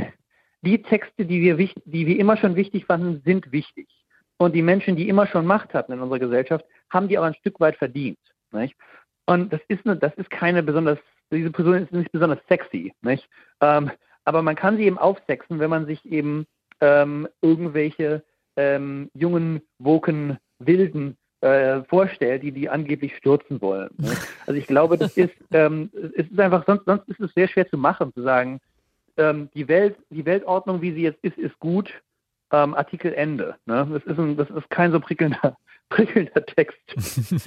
[0.62, 3.88] die Texte, die wir, die wir immer schon wichtig fanden, sind wichtig.
[4.38, 7.34] Und die Menschen, die immer schon Macht hatten in unserer Gesellschaft, haben die aber ein
[7.34, 8.18] Stück weit verdient.
[8.52, 8.76] Nicht?
[9.26, 10.98] Und das ist, eine, das ist keine besonders,
[11.30, 12.94] diese Person ist nicht besonders sexy.
[13.02, 13.28] Nicht?
[13.60, 13.90] Ähm,
[14.24, 16.46] aber man kann sie eben aufsexen, wenn man sich eben
[16.80, 18.22] ähm, irgendwelche
[18.56, 23.90] ähm, jungen, woken, wilden äh, vorstellt, die die angeblich stürzen wollen.
[23.96, 24.16] Ne?
[24.46, 27.68] Also ich glaube, das ist, ähm, es ist einfach, sonst, sonst ist es sehr schwer
[27.68, 28.60] zu machen, zu sagen,
[29.16, 31.92] ähm, die Welt, die Weltordnung, wie sie jetzt ist, ist gut,
[32.52, 33.56] ähm, Artikel Ende.
[33.66, 33.88] Ne?
[33.92, 35.56] Das, ist ein, das ist kein so prickelnder,
[35.88, 36.78] prickelnder Text.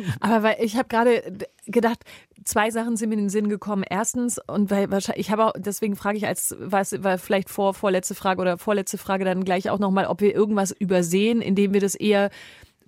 [0.20, 1.22] Aber weil ich habe gerade
[1.66, 2.04] gedacht,
[2.44, 3.84] zwei Sachen sind mir in den Sinn gekommen.
[3.88, 7.74] Erstens, und weil wahrscheinlich, ich habe auch, deswegen frage ich als, was, war vielleicht vor,
[7.74, 11.82] vorletzte Frage oder vorletzte Frage dann gleich auch nochmal, ob wir irgendwas übersehen, indem wir
[11.82, 12.30] das eher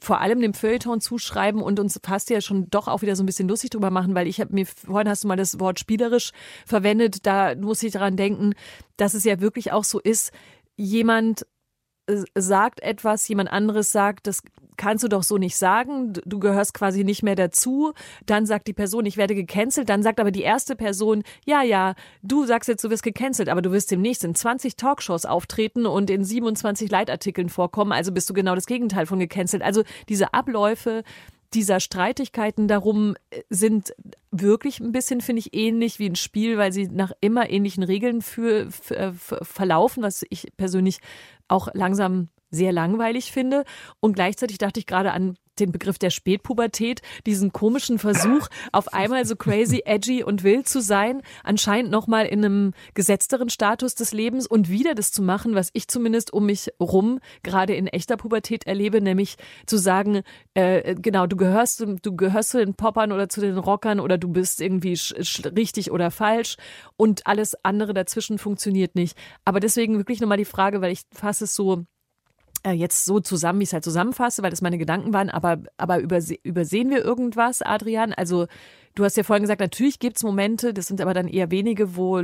[0.04, 3.26] vor allem dem Feuilleton zuschreiben und uns fast ja schon doch auch wieder so ein
[3.26, 6.32] bisschen lustig drüber machen, weil ich habe mir, vorhin hast du mal das Wort spielerisch
[6.66, 8.54] verwendet, da muss ich daran denken,
[8.98, 10.34] dass es ja wirklich auch so ist,
[10.76, 11.46] jemand
[12.36, 14.42] sagt etwas, jemand anderes sagt, das
[14.78, 17.94] kannst du doch so nicht sagen, du gehörst quasi nicht mehr dazu.
[18.26, 19.90] Dann sagt die Person, ich werde gecancelt.
[19.90, 23.62] Dann sagt aber die erste Person, ja, ja, du sagst jetzt, du wirst gecancelt, aber
[23.62, 27.92] du wirst demnächst in 20 Talkshows auftreten und in 27 Leitartikeln vorkommen.
[27.92, 29.64] Also bist du genau das Gegenteil von gecancelt.
[29.64, 31.04] Also diese Abläufe
[31.54, 33.94] dieser Streitigkeiten darum äh, sind
[34.32, 38.22] wirklich ein bisschen, finde ich, ähnlich wie ein Spiel, weil sie nach immer ähnlichen Regeln
[38.22, 41.00] für, für, äh, verlaufen, was ich persönlich
[41.48, 43.64] auch langsam sehr langweilig finde.
[44.00, 49.26] Und gleichzeitig dachte ich gerade an den Begriff der Spätpubertät, diesen komischen Versuch, auf einmal
[49.26, 54.48] so crazy, edgy und wild zu sein, anscheinend nochmal in einem gesetzteren Status des Lebens
[54.48, 58.66] und wieder das zu machen, was ich zumindest um mich rum gerade in echter Pubertät
[58.66, 59.36] erlebe, nämlich
[59.66, 60.22] zu sagen,
[60.54, 64.30] äh, genau, du gehörst, du gehörst zu den Poppern oder zu den Rockern oder du
[64.30, 65.00] bist irgendwie
[65.56, 66.58] richtig oder falsch
[66.98, 69.18] und alles andere dazwischen funktioniert nicht.
[69.46, 71.86] Aber deswegen wirklich nochmal die Frage, weil ich fasse es so
[72.64, 75.60] äh, jetzt so zusammen, wie ich es halt zusammenfasse, weil das meine Gedanken waren, aber,
[75.78, 78.14] aber überse übersehen wir irgendwas, Adrian?
[78.14, 78.48] Also
[78.96, 81.96] du hast ja vorhin gesagt, natürlich gibt es Momente, das sind aber dann eher wenige,
[81.96, 82.22] wo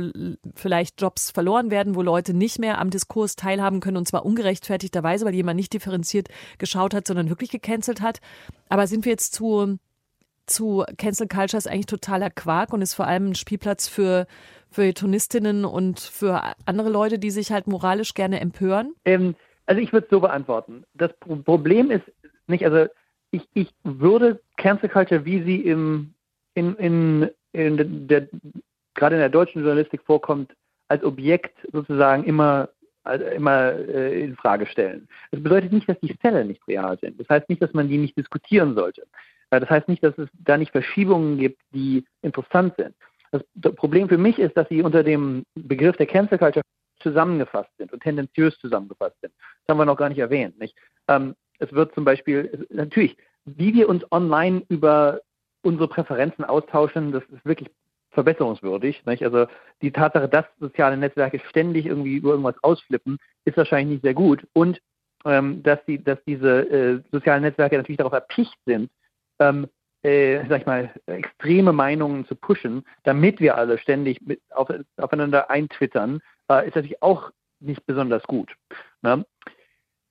[0.54, 5.24] vielleicht Jobs verloren werden, wo Leute nicht mehr am Diskurs teilhaben können und zwar ungerechtfertigterweise,
[5.24, 8.20] weil jemand nicht differenziert geschaut hat, sondern wirklich gecancelt hat.
[8.68, 9.78] Aber sind wir jetzt zu,
[10.46, 14.26] zu Cancel Culture ist eigentlich totaler Quark und ist vor allem ein Spielplatz für
[14.70, 18.94] für Tonistinnen und für andere Leute, die sich halt moralisch gerne empören?
[19.04, 19.34] Ähm,
[19.70, 20.82] also ich würde es so beantworten.
[20.94, 21.12] Das
[21.44, 22.02] Problem ist
[22.48, 22.90] nicht, also
[23.30, 26.12] ich, ich würde Cancel Culture, wie sie im,
[26.54, 28.26] in, in, in der,
[28.94, 30.52] gerade in der deutschen Journalistik vorkommt,
[30.88, 32.68] als Objekt sozusagen immer
[33.34, 35.08] immer äh, in Frage stellen.
[35.30, 37.18] Das bedeutet nicht, dass die Fälle nicht real sind.
[37.18, 39.06] Das heißt nicht, dass man die nicht diskutieren sollte.
[39.50, 42.94] Äh, das heißt nicht, dass es da nicht Verschiebungen gibt, die interessant sind.
[43.30, 46.62] Das Problem für mich ist, dass sie unter dem Begriff der Cancel Culture
[47.00, 49.32] zusammengefasst sind und tendenziös zusammengefasst sind.
[49.66, 50.58] Das haben wir noch gar nicht erwähnt.
[50.58, 50.76] Nicht?
[51.08, 55.20] Ähm, es wird zum Beispiel, natürlich, wie wir uns online über
[55.62, 57.70] unsere Präferenzen austauschen, das ist wirklich
[58.10, 59.04] verbesserungswürdig.
[59.06, 59.22] Nicht?
[59.22, 59.46] Also
[59.82, 64.46] die Tatsache, dass soziale Netzwerke ständig irgendwie über irgendwas ausflippen, ist wahrscheinlich nicht sehr gut.
[64.52, 64.80] Und
[65.24, 68.90] ähm, dass, die, dass diese äh, sozialen Netzwerke natürlich darauf erpicht sind,
[69.38, 69.68] ähm,
[70.02, 75.50] äh, sag ich mal, extreme Meinungen zu pushen, damit wir alle ständig mit, auf, aufeinander
[75.50, 78.54] eintwittern äh, ist natürlich auch nicht besonders gut.
[79.02, 79.24] Ne?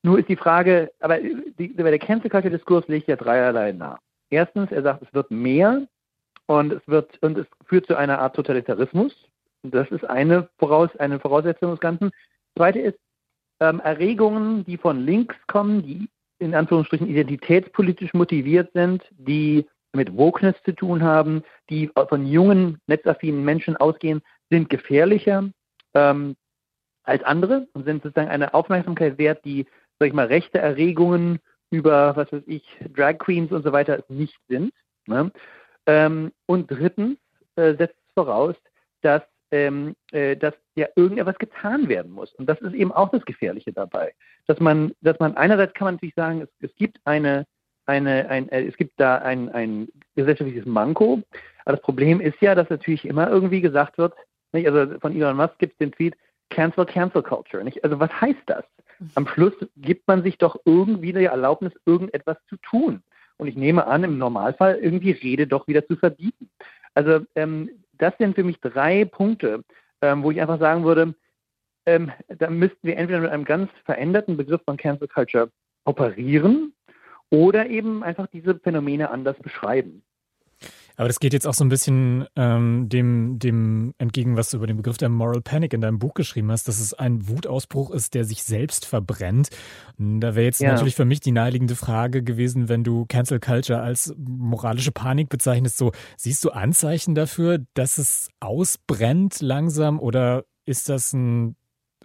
[0.04, 3.98] Nur ist die Frage, aber die, der Cancel Culture Diskurs legt ja dreierlei nahe.
[4.30, 5.88] Erstens, er sagt, es wird mehr
[6.46, 9.14] und es wird und es führt zu einer Art Totalitarismus.
[9.64, 12.12] Das ist eine, Voraus, eine Voraussetzung des Ganzen.
[12.56, 13.00] Zweite ist
[13.60, 20.56] ähm, Erregungen, die von links kommen, die in Anführungsstrichen identitätspolitisch motiviert sind, die mit Wokeness
[20.64, 25.50] zu tun haben, die von jungen, netzaffinen Menschen ausgehen, sind gefährlicher
[25.94, 26.36] ähm,
[27.04, 29.66] als andere und sind sozusagen eine Aufmerksamkeit wert, die,
[29.98, 31.40] sag ich mal, rechte Erregungen
[31.72, 32.64] über, was weiß ich,
[32.96, 34.74] Drag Queens und so weiter nicht sind.
[35.08, 35.32] Ne?
[35.86, 37.18] Ähm, und drittens
[37.56, 38.56] äh, setzt es voraus,
[39.02, 42.34] dass, ähm, äh, dass ja irgendetwas getan werden muss.
[42.36, 44.14] Und das ist eben auch das Gefährliche dabei.
[44.48, 47.46] Dass man, dass man einerseits kann man natürlich sagen, es, es gibt eine,
[47.90, 51.22] eine, ein, äh, es gibt da ein, ein gesellschaftliches Manko.
[51.66, 54.14] Aber das Problem ist ja, dass natürlich immer irgendwie gesagt wird,
[54.52, 54.68] nicht?
[54.68, 56.16] Also von Elon Musk gibt es den Tweet,
[56.50, 57.64] Cancel, Cancel Culture.
[57.64, 57.84] Nicht?
[57.84, 58.64] Also was heißt das?
[59.16, 63.02] Am Schluss gibt man sich doch irgendwie die Erlaubnis, irgendetwas zu tun.
[63.38, 66.50] Und ich nehme an, im Normalfall irgendwie Rede doch wieder zu verbieten.
[66.96, 69.64] Also ähm, das sind für mich drei Punkte,
[70.02, 71.14] ähm, wo ich einfach sagen würde,
[71.86, 75.50] ähm, da müssten wir entweder mit einem ganz veränderten Begriff von Cancel Culture
[75.86, 76.74] operieren
[77.30, 80.04] oder eben einfach diese Phänomene anders beschreiben.
[81.00, 84.68] Aber das geht jetzt auch so ein bisschen ähm, dem, dem entgegen, was du über
[84.68, 88.16] den Begriff der Moral Panic in deinem Buch geschrieben hast, dass es ein Wutausbruch ist,
[88.16, 89.48] der sich selbst verbrennt.
[89.98, 90.74] Da wäre jetzt ja.
[90.74, 95.78] natürlich für mich die naheliegende Frage gewesen, wenn du Cancel Culture als moralische Panik bezeichnest,
[95.78, 101.56] so siehst du Anzeichen dafür, dass es ausbrennt langsam oder ist das ein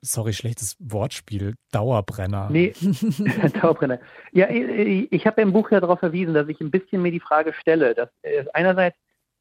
[0.04, 2.48] sorry, schlechtes Wortspiel, Dauerbrenner.
[2.50, 2.74] Nee,
[3.60, 3.98] Dauerbrenner.
[4.32, 7.20] Ja, ich, ich habe im Buch ja darauf verwiesen, dass ich ein bisschen mir die
[7.20, 8.96] Frage stelle, dass äh, einerseits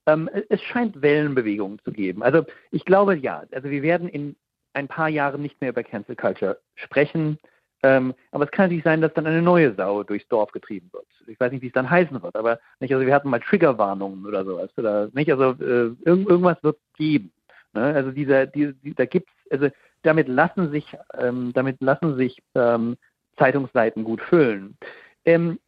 [0.06, 2.24] ähm, es scheint Wellenbewegungen zu geben.
[2.24, 4.36] Also ich glaube ja, also wir werden in
[4.74, 7.38] ein paar Jahren nicht mehr über Cancel Culture sprechen.
[7.84, 11.06] Ähm, aber es kann natürlich sein, dass dann eine neue Sau durchs Dorf getrieben wird.
[11.28, 14.26] Ich weiß nicht, wie es dann heißen wird, aber nicht, also wir hatten mal Triggerwarnungen
[14.26, 14.70] oder sowas.
[14.78, 17.34] Oder nicht, also äh, irgend, irgendwas wird es geben.
[17.74, 17.82] Ne?
[17.82, 19.70] Also dieser, die, die, da gibt's, also
[20.04, 22.96] damit lassen sich, ähm, damit lassen sich ähm,
[23.38, 24.78] Zeitungsseiten gut füllen.
[25.26, 25.60] Ähm,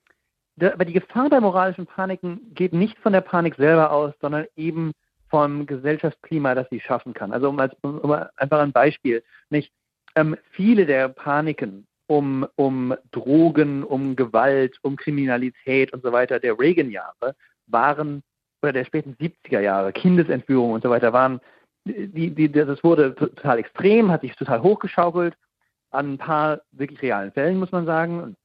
[0.58, 4.46] da, aber die Gefahr bei moralischen Paniken geht nicht von der Panik selber aus, sondern
[4.56, 4.92] eben
[5.30, 7.34] vom Gesellschaftsklima, das sie schaffen kann.
[7.34, 9.72] Also um, als, um einfach ein Beispiel, nicht?
[10.16, 16.58] Ähm, viele der Paniken um, um Drogen, um Gewalt, um Kriminalität und so weiter der
[16.58, 17.36] Reagan-Jahre
[17.68, 18.24] waren,
[18.62, 21.42] oder der späten 70er Jahre, Kindesentführung und so weiter, waren,
[21.86, 25.36] die, die, das wurde total extrem, hat sich total hochgeschaukelt,
[25.92, 28.36] an ein paar wirklich realen Fällen, muss man sagen.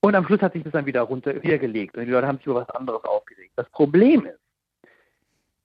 [0.00, 2.38] Und am Schluss hat sich das dann wieder runter, wieder gelegt und die Leute haben
[2.38, 3.52] sich über was anderes aufgeregt.
[3.56, 4.40] Das Problem ist,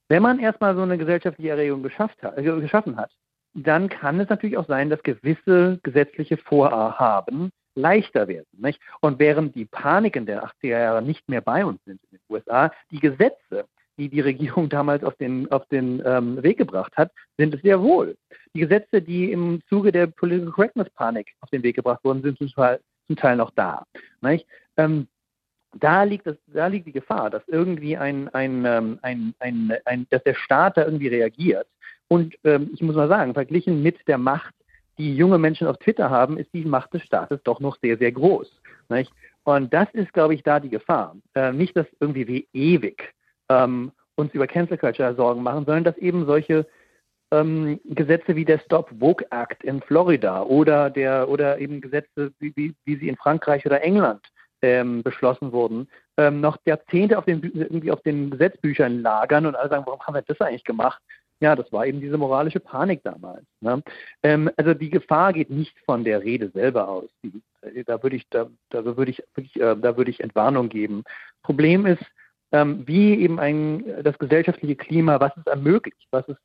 [0.08, 3.10] wenn man erstmal so eine gesellschaftliche Erregung geschafft hat, geschaffen hat,
[3.54, 8.46] dann kann es natürlich auch sein, dass gewisse gesetzliche Vorhaben leichter werden.
[8.52, 8.80] Nicht?
[9.00, 12.70] Und während die Paniken der 80er Jahre nicht mehr bei uns sind in den USA,
[12.90, 13.66] die Gesetze,
[13.98, 17.80] die die Regierung damals auf den, auf den ähm, Weg gebracht hat, sind es sehr
[17.80, 18.16] wohl.
[18.54, 22.38] Die Gesetze, die im Zuge der Political Correctness Panik auf den Weg gebracht wurden, sind
[22.38, 23.84] zum Teil, zum Teil noch da.
[24.76, 25.08] Ähm,
[25.78, 30.06] da liegt, das, da liegt die Gefahr, dass irgendwie ein, ein, ähm, ein, ein, ein,
[30.10, 31.66] dass der Staat da irgendwie reagiert.
[32.08, 34.54] Und ähm, ich muss mal sagen, verglichen mit der Macht,
[34.98, 38.12] die junge Menschen auf Twitter haben, ist die Macht des Staates doch noch sehr, sehr
[38.12, 38.50] groß.
[38.88, 39.12] Nicht?
[39.44, 41.16] Und das ist, glaube ich, da die Gefahr.
[41.34, 43.14] Äh, nicht, dass irgendwie wie ewig
[43.48, 46.66] ähm, uns über Cancel Culture Sorgen machen, sondern dass eben solche
[47.32, 52.52] ähm, Gesetze wie der Stop Woke Act in Florida oder der oder eben Gesetze wie,
[52.56, 54.22] wie, wie sie in Frankreich oder England
[54.62, 59.68] ähm, beschlossen wurden, ähm, noch Jahrzehnte auf den, irgendwie auf den Gesetzbüchern lagern und alle
[59.68, 61.00] sagen, warum haben wir das eigentlich gemacht?
[61.40, 63.44] Ja, das war eben diese moralische Panik damals.
[63.60, 63.82] Ne?
[64.22, 67.10] Ähm, also die Gefahr geht nicht von der Rede selber aus.
[67.22, 69.20] Die, äh, da würde ich, da, da würde ich
[69.56, 71.04] äh, da würde ich Entwarnung geben.
[71.42, 72.02] Problem ist,
[72.52, 76.36] ähm, wie eben ein, das gesellschaftliche Klima, was es ermöglicht, was es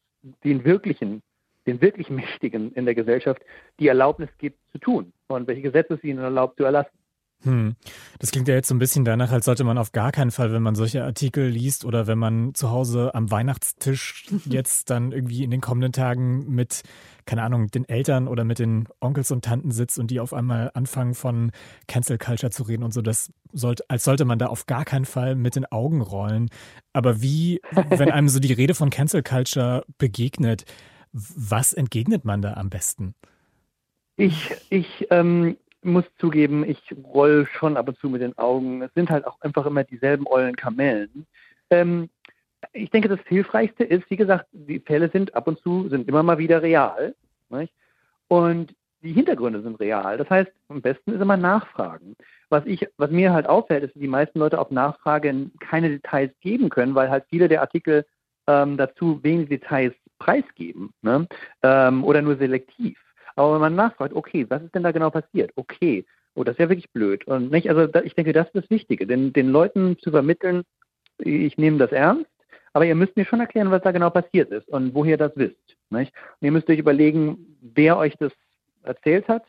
[0.43, 1.21] den wirklichen,
[1.67, 3.41] den wirklich Mächtigen in der Gesellschaft
[3.79, 6.97] die Erlaubnis gibt zu tun und welche Gesetze es ihnen erlaubt zu erlassen.
[7.43, 7.75] Hm.
[8.19, 10.53] Das klingt ja jetzt so ein bisschen danach, als sollte man auf gar keinen Fall,
[10.53, 15.43] wenn man solche Artikel liest oder wenn man zu Hause am Weihnachtstisch jetzt dann irgendwie
[15.43, 16.83] in den kommenden Tagen mit,
[17.25, 20.69] keine Ahnung, den Eltern oder mit den Onkels und Tanten sitzt und die auf einmal
[20.75, 21.51] anfangen von
[21.87, 25.05] Cancel Culture zu reden und so, das sollte, als sollte man da auf gar keinen
[25.05, 26.49] Fall mit den Augen rollen.
[26.93, 30.65] Aber wie, wenn einem so die Rede von Cancel Culture begegnet,
[31.11, 33.15] was entgegnet man da am besten?
[34.17, 38.81] Ich, ich, ähm, muss zugeben, ich roll schon ab und zu mit den Augen.
[38.81, 41.25] Es sind halt auch einfach immer dieselben ollen Kamellen.
[41.69, 42.09] Ähm,
[42.73, 46.23] ich denke, das Hilfreichste ist, wie gesagt, die Fälle sind ab und zu, sind immer
[46.23, 47.15] mal wieder real.
[47.49, 47.73] Nicht?
[48.27, 50.17] Und die Hintergründe sind real.
[50.17, 52.15] Das heißt, am besten ist immer nachfragen.
[52.49, 56.31] Was, ich, was mir halt auffällt, ist, dass die meisten Leute auf Nachfrage keine Details
[56.41, 58.05] geben können, weil halt viele der Artikel
[58.47, 61.27] ähm, dazu wenig Details preisgeben ne?
[61.63, 62.99] ähm, oder nur selektiv.
[63.35, 65.51] Aber wenn man nachfragt, okay, was ist denn da genau passiert?
[65.55, 67.25] Okay, oh, das ist ja wirklich blöd.
[67.27, 70.63] Und nicht, also ich denke, das ist das Wichtige, denn den Leuten zu vermitteln,
[71.19, 72.29] ich nehme das ernst,
[72.73, 75.75] aber ihr müsst mir schon erklären, was da genau passiert ist und woher das wisst.
[75.89, 76.13] Nicht?
[76.39, 78.31] Und ihr müsst euch überlegen, wer euch das
[78.83, 79.43] erzählt hat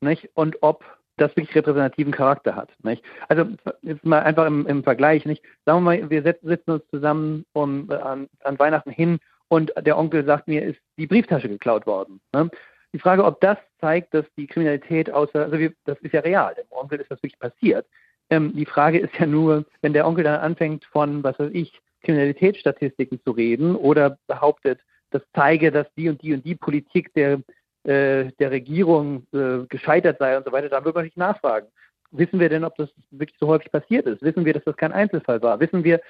[0.00, 0.28] nicht?
[0.34, 0.84] und ob
[1.16, 2.70] das wirklich repräsentativen Charakter hat.
[2.82, 3.04] Nicht?
[3.28, 3.44] Also
[3.82, 5.26] jetzt mal einfach im, im Vergleich.
[5.26, 5.42] Nicht?
[5.66, 10.24] Sagen wir mal, wir sitzen uns zusammen um, an, an Weihnachten hin und der Onkel
[10.24, 12.20] sagt mir, ist die Brieftasche geklaut worden.
[12.32, 12.50] Ne?
[12.92, 16.54] Die Frage, ob das zeigt, dass die Kriminalität außer, also wir, das ist ja real,
[16.54, 17.86] dem Onkel ist das wirklich passiert.
[18.30, 21.80] Ähm, die Frage ist ja nur, wenn der Onkel dann anfängt von, was weiß ich,
[22.02, 27.40] Kriminalitätsstatistiken zu reden oder behauptet, das zeige, dass die und die und die Politik der,
[27.84, 31.66] äh, der Regierung äh, gescheitert sei und so weiter, dann wird man nicht nachfragen.
[32.12, 34.22] Wissen wir denn, ob das wirklich so häufig passiert ist?
[34.22, 35.60] Wissen wir, dass das kein Einzelfall war?
[35.60, 36.00] Wissen wir,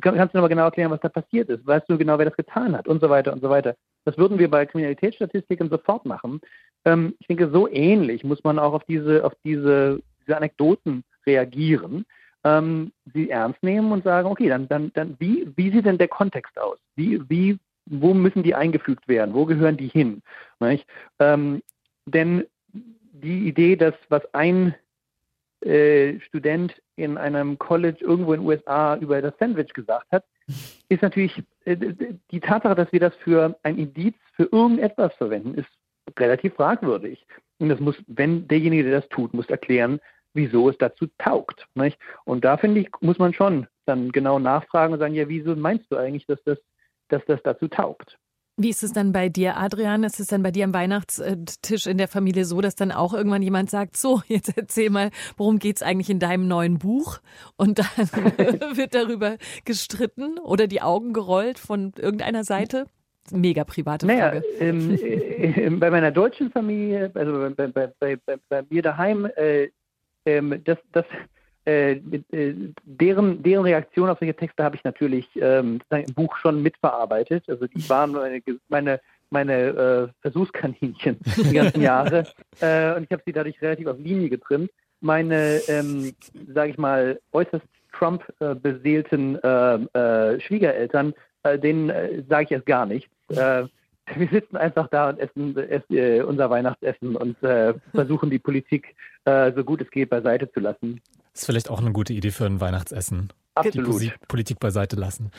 [0.00, 1.66] kannst du nochmal genau erklären, was da passiert ist?
[1.66, 2.86] Weißt du genau, wer das getan hat?
[2.86, 3.74] Und so weiter und so weiter.
[4.08, 6.40] Das würden wir bei Kriminalitätsstatistiken sofort machen.
[6.86, 12.06] Ähm, ich denke, so ähnlich muss man auch auf diese, auf diese, diese Anekdoten reagieren,
[12.42, 16.08] ähm, sie ernst nehmen und sagen, okay, dann, dann, dann wie, wie sieht denn der
[16.08, 16.78] Kontext aus?
[16.96, 19.34] Wie, wie, wo müssen die eingefügt werden?
[19.34, 20.22] Wo gehören die hin?
[21.18, 21.62] Ähm,
[22.06, 24.74] denn die Idee, dass was ein
[25.60, 30.24] äh, Student in einem College irgendwo in den USA über das Sandwich gesagt hat,
[30.88, 31.76] ist natürlich äh,
[32.30, 35.68] die Tatsache, dass wir das für ein Indiz für irgendetwas verwenden, ist
[36.18, 37.26] relativ fragwürdig.
[37.58, 40.00] Und das muss, wenn derjenige, der das tut, muss erklären,
[40.34, 41.66] wieso es dazu taugt.
[41.74, 41.98] Nicht?
[42.24, 45.90] Und da finde ich, muss man schon dann genau nachfragen und sagen, ja, wieso meinst
[45.90, 46.58] du eigentlich, dass das,
[47.08, 48.18] dass das dazu taugt?
[48.60, 50.02] Wie ist es dann bei dir, Adrian?
[50.02, 53.40] Ist es dann bei dir am Weihnachtstisch in der Familie so, dass dann auch irgendwann
[53.40, 57.20] jemand sagt, so, jetzt erzähl mal, worum geht es eigentlich in deinem neuen Buch?
[57.56, 57.86] Und dann
[58.76, 62.86] wird darüber gestritten oder die Augen gerollt von irgendeiner Seite?
[63.30, 64.18] Mega private Frage.
[64.18, 69.68] Naja, ähm, äh, bei meiner deutschen Familie, also bei, bei, bei, bei mir daheim, äh,
[70.24, 71.04] äh, das, das
[71.68, 71.92] äh,
[72.32, 72.54] äh,
[72.84, 77.44] deren, deren Reaktion auf solche Texte habe ich natürlich ähm, im Buch schon mitverarbeitet.
[77.48, 79.00] Also die waren meine, meine
[79.30, 82.26] meine äh, Versuchskaninchen die ganzen Jahre.
[82.60, 84.70] äh, und ich habe sie dadurch relativ auf Linie getrimmt.
[85.00, 86.14] Meine, ähm,
[86.54, 92.86] sage ich mal, äußerst Trump-beseelten äh, äh, Schwiegereltern, äh, denen äh, sage ich erst gar
[92.86, 93.10] nichts.
[93.28, 93.64] Äh,
[94.16, 97.36] wir sitzen einfach da und essen, essen äh, unser Weihnachtsessen und
[97.92, 98.96] versuchen die Politik
[99.26, 101.02] so gut es geht beiseite zu lassen.
[101.38, 103.32] Das ist vielleicht auch eine gute Idee für ein Weihnachtsessen.
[103.54, 104.02] Absolut.
[104.02, 105.30] Die Politik beiseite lassen.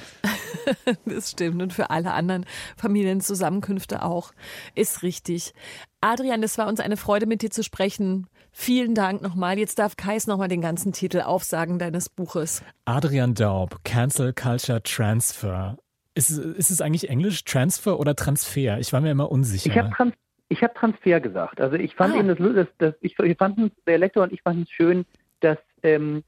[1.05, 1.61] das stimmt.
[1.61, 2.45] Und für alle anderen
[2.77, 4.31] Familienzusammenkünfte auch.
[4.75, 5.53] Ist richtig.
[5.99, 8.27] Adrian, es war uns eine Freude, mit dir zu sprechen.
[8.53, 9.59] Vielen Dank nochmal.
[9.59, 12.63] Jetzt darf Kais nochmal den ganzen Titel aufsagen deines Buches.
[12.85, 15.77] Adrian Daub, Cancel Culture Transfer.
[16.15, 18.79] Ist, ist es eigentlich Englisch Transfer oder Transfer?
[18.79, 19.69] Ich war mir immer unsicher.
[19.69, 20.13] Ich habe Trans
[20.61, 21.59] hab Transfer gesagt.
[21.59, 22.19] Also ich fand ah.
[22.19, 25.05] eben das, das, das ich, ich fand der Lektor und ich fanden es schön,
[25.41, 26.23] dass ähm,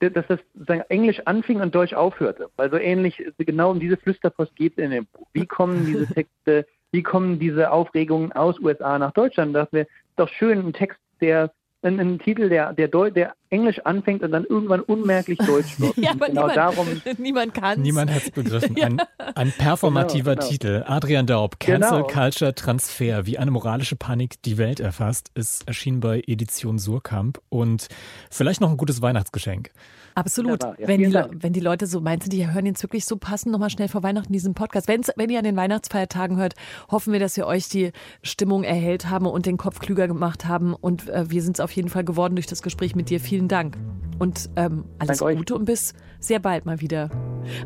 [0.00, 2.48] dass das Englisch anfing und Deutsch aufhörte.
[2.56, 5.28] Weil so ähnlich, genau um diese Flüsterpost geht es in dem Buch.
[5.32, 9.54] Wie kommen diese Texte, wie kommen diese Aufregungen aus USA nach Deutschland?
[9.54, 9.86] Das wäre
[10.16, 14.32] doch schön, ein Text, der ein, ein Titel, der, der, Deu der Englisch anfängt und
[14.32, 15.96] dann irgendwann unmerklich Deutsch wird.
[15.96, 16.86] ja, aber genau niemand, darum,
[17.18, 18.76] niemand kann Niemand hat es begriffen.
[18.82, 19.00] Ein,
[19.34, 20.50] ein performativer genau, genau.
[20.50, 20.84] Titel.
[20.86, 22.06] Adrian Daub, Cancel genau.
[22.06, 27.88] Culture Transfer, wie eine moralische Panik die Welt erfasst, ist erschienen bei Edition Surkamp und
[28.30, 29.70] vielleicht noch ein gutes Weihnachtsgeschenk.
[30.14, 30.62] Absolut.
[30.62, 33.70] Ja, wenn, die, wenn die Leute so meinten, die hören jetzt wirklich so passend nochmal
[33.70, 34.88] schnell vor Weihnachten diesen Podcast.
[34.88, 36.54] Wenn's, wenn ihr an den Weihnachtsfeiertagen hört,
[36.90, 37.92] hoffen wir, dass wir euch die
[38.22, 40.74] Stimmung erhellt haben und den Kopf klüger gemacht haben.
[40.74, 43.20] Und äh, wir sind es auf jeden Fall geworden durch das Gespräch mit dir.
[43.20, 43.76] Vielen Dank.
[44.18, 45.60] Und ähm, alles Dank Gute euch.
[45.60, 47.10] und bis sehr bald mal wieder.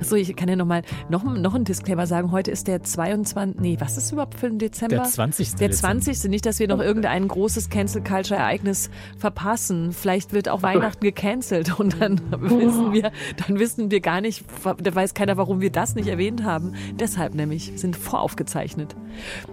[0.01, 2.33] Achso, ich kann ja nochmal noch, noch einen Disclaimer sagen.
[2.33, 3.61] Heute ist der 22.
[3.61, 4.97] Nee, was ist überhaupt für ein Dezember?
[4.97, 5.57] Der 20.
[5.57, 6.25] Der 20.
[6.25, 9.93] Nicht, dass wir noch irgendein großes Cancel Culture Ereignis verpassen.
[9.93, 13.13] Vielleicht wird auch Weihnachten gecancelt und dann wissen wir,
[13.47, 16.73] dann wissen wir gar nicht, da weiß keiner, warum wir das nicht erwähnt haben.
[16.99, 18.97] Deshalb nämlich sind voraufgezeichnet.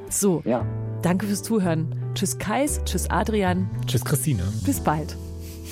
[0.10, 0.66] So, ja.
[1.02, 1.94] danke fürs Zuhören.
[2.16, 3.70] Tschüss Kais, tschüss Adrian.
[3.88, 4.44] Tschüss Christine.
[4.66, 5.18] Bis bald.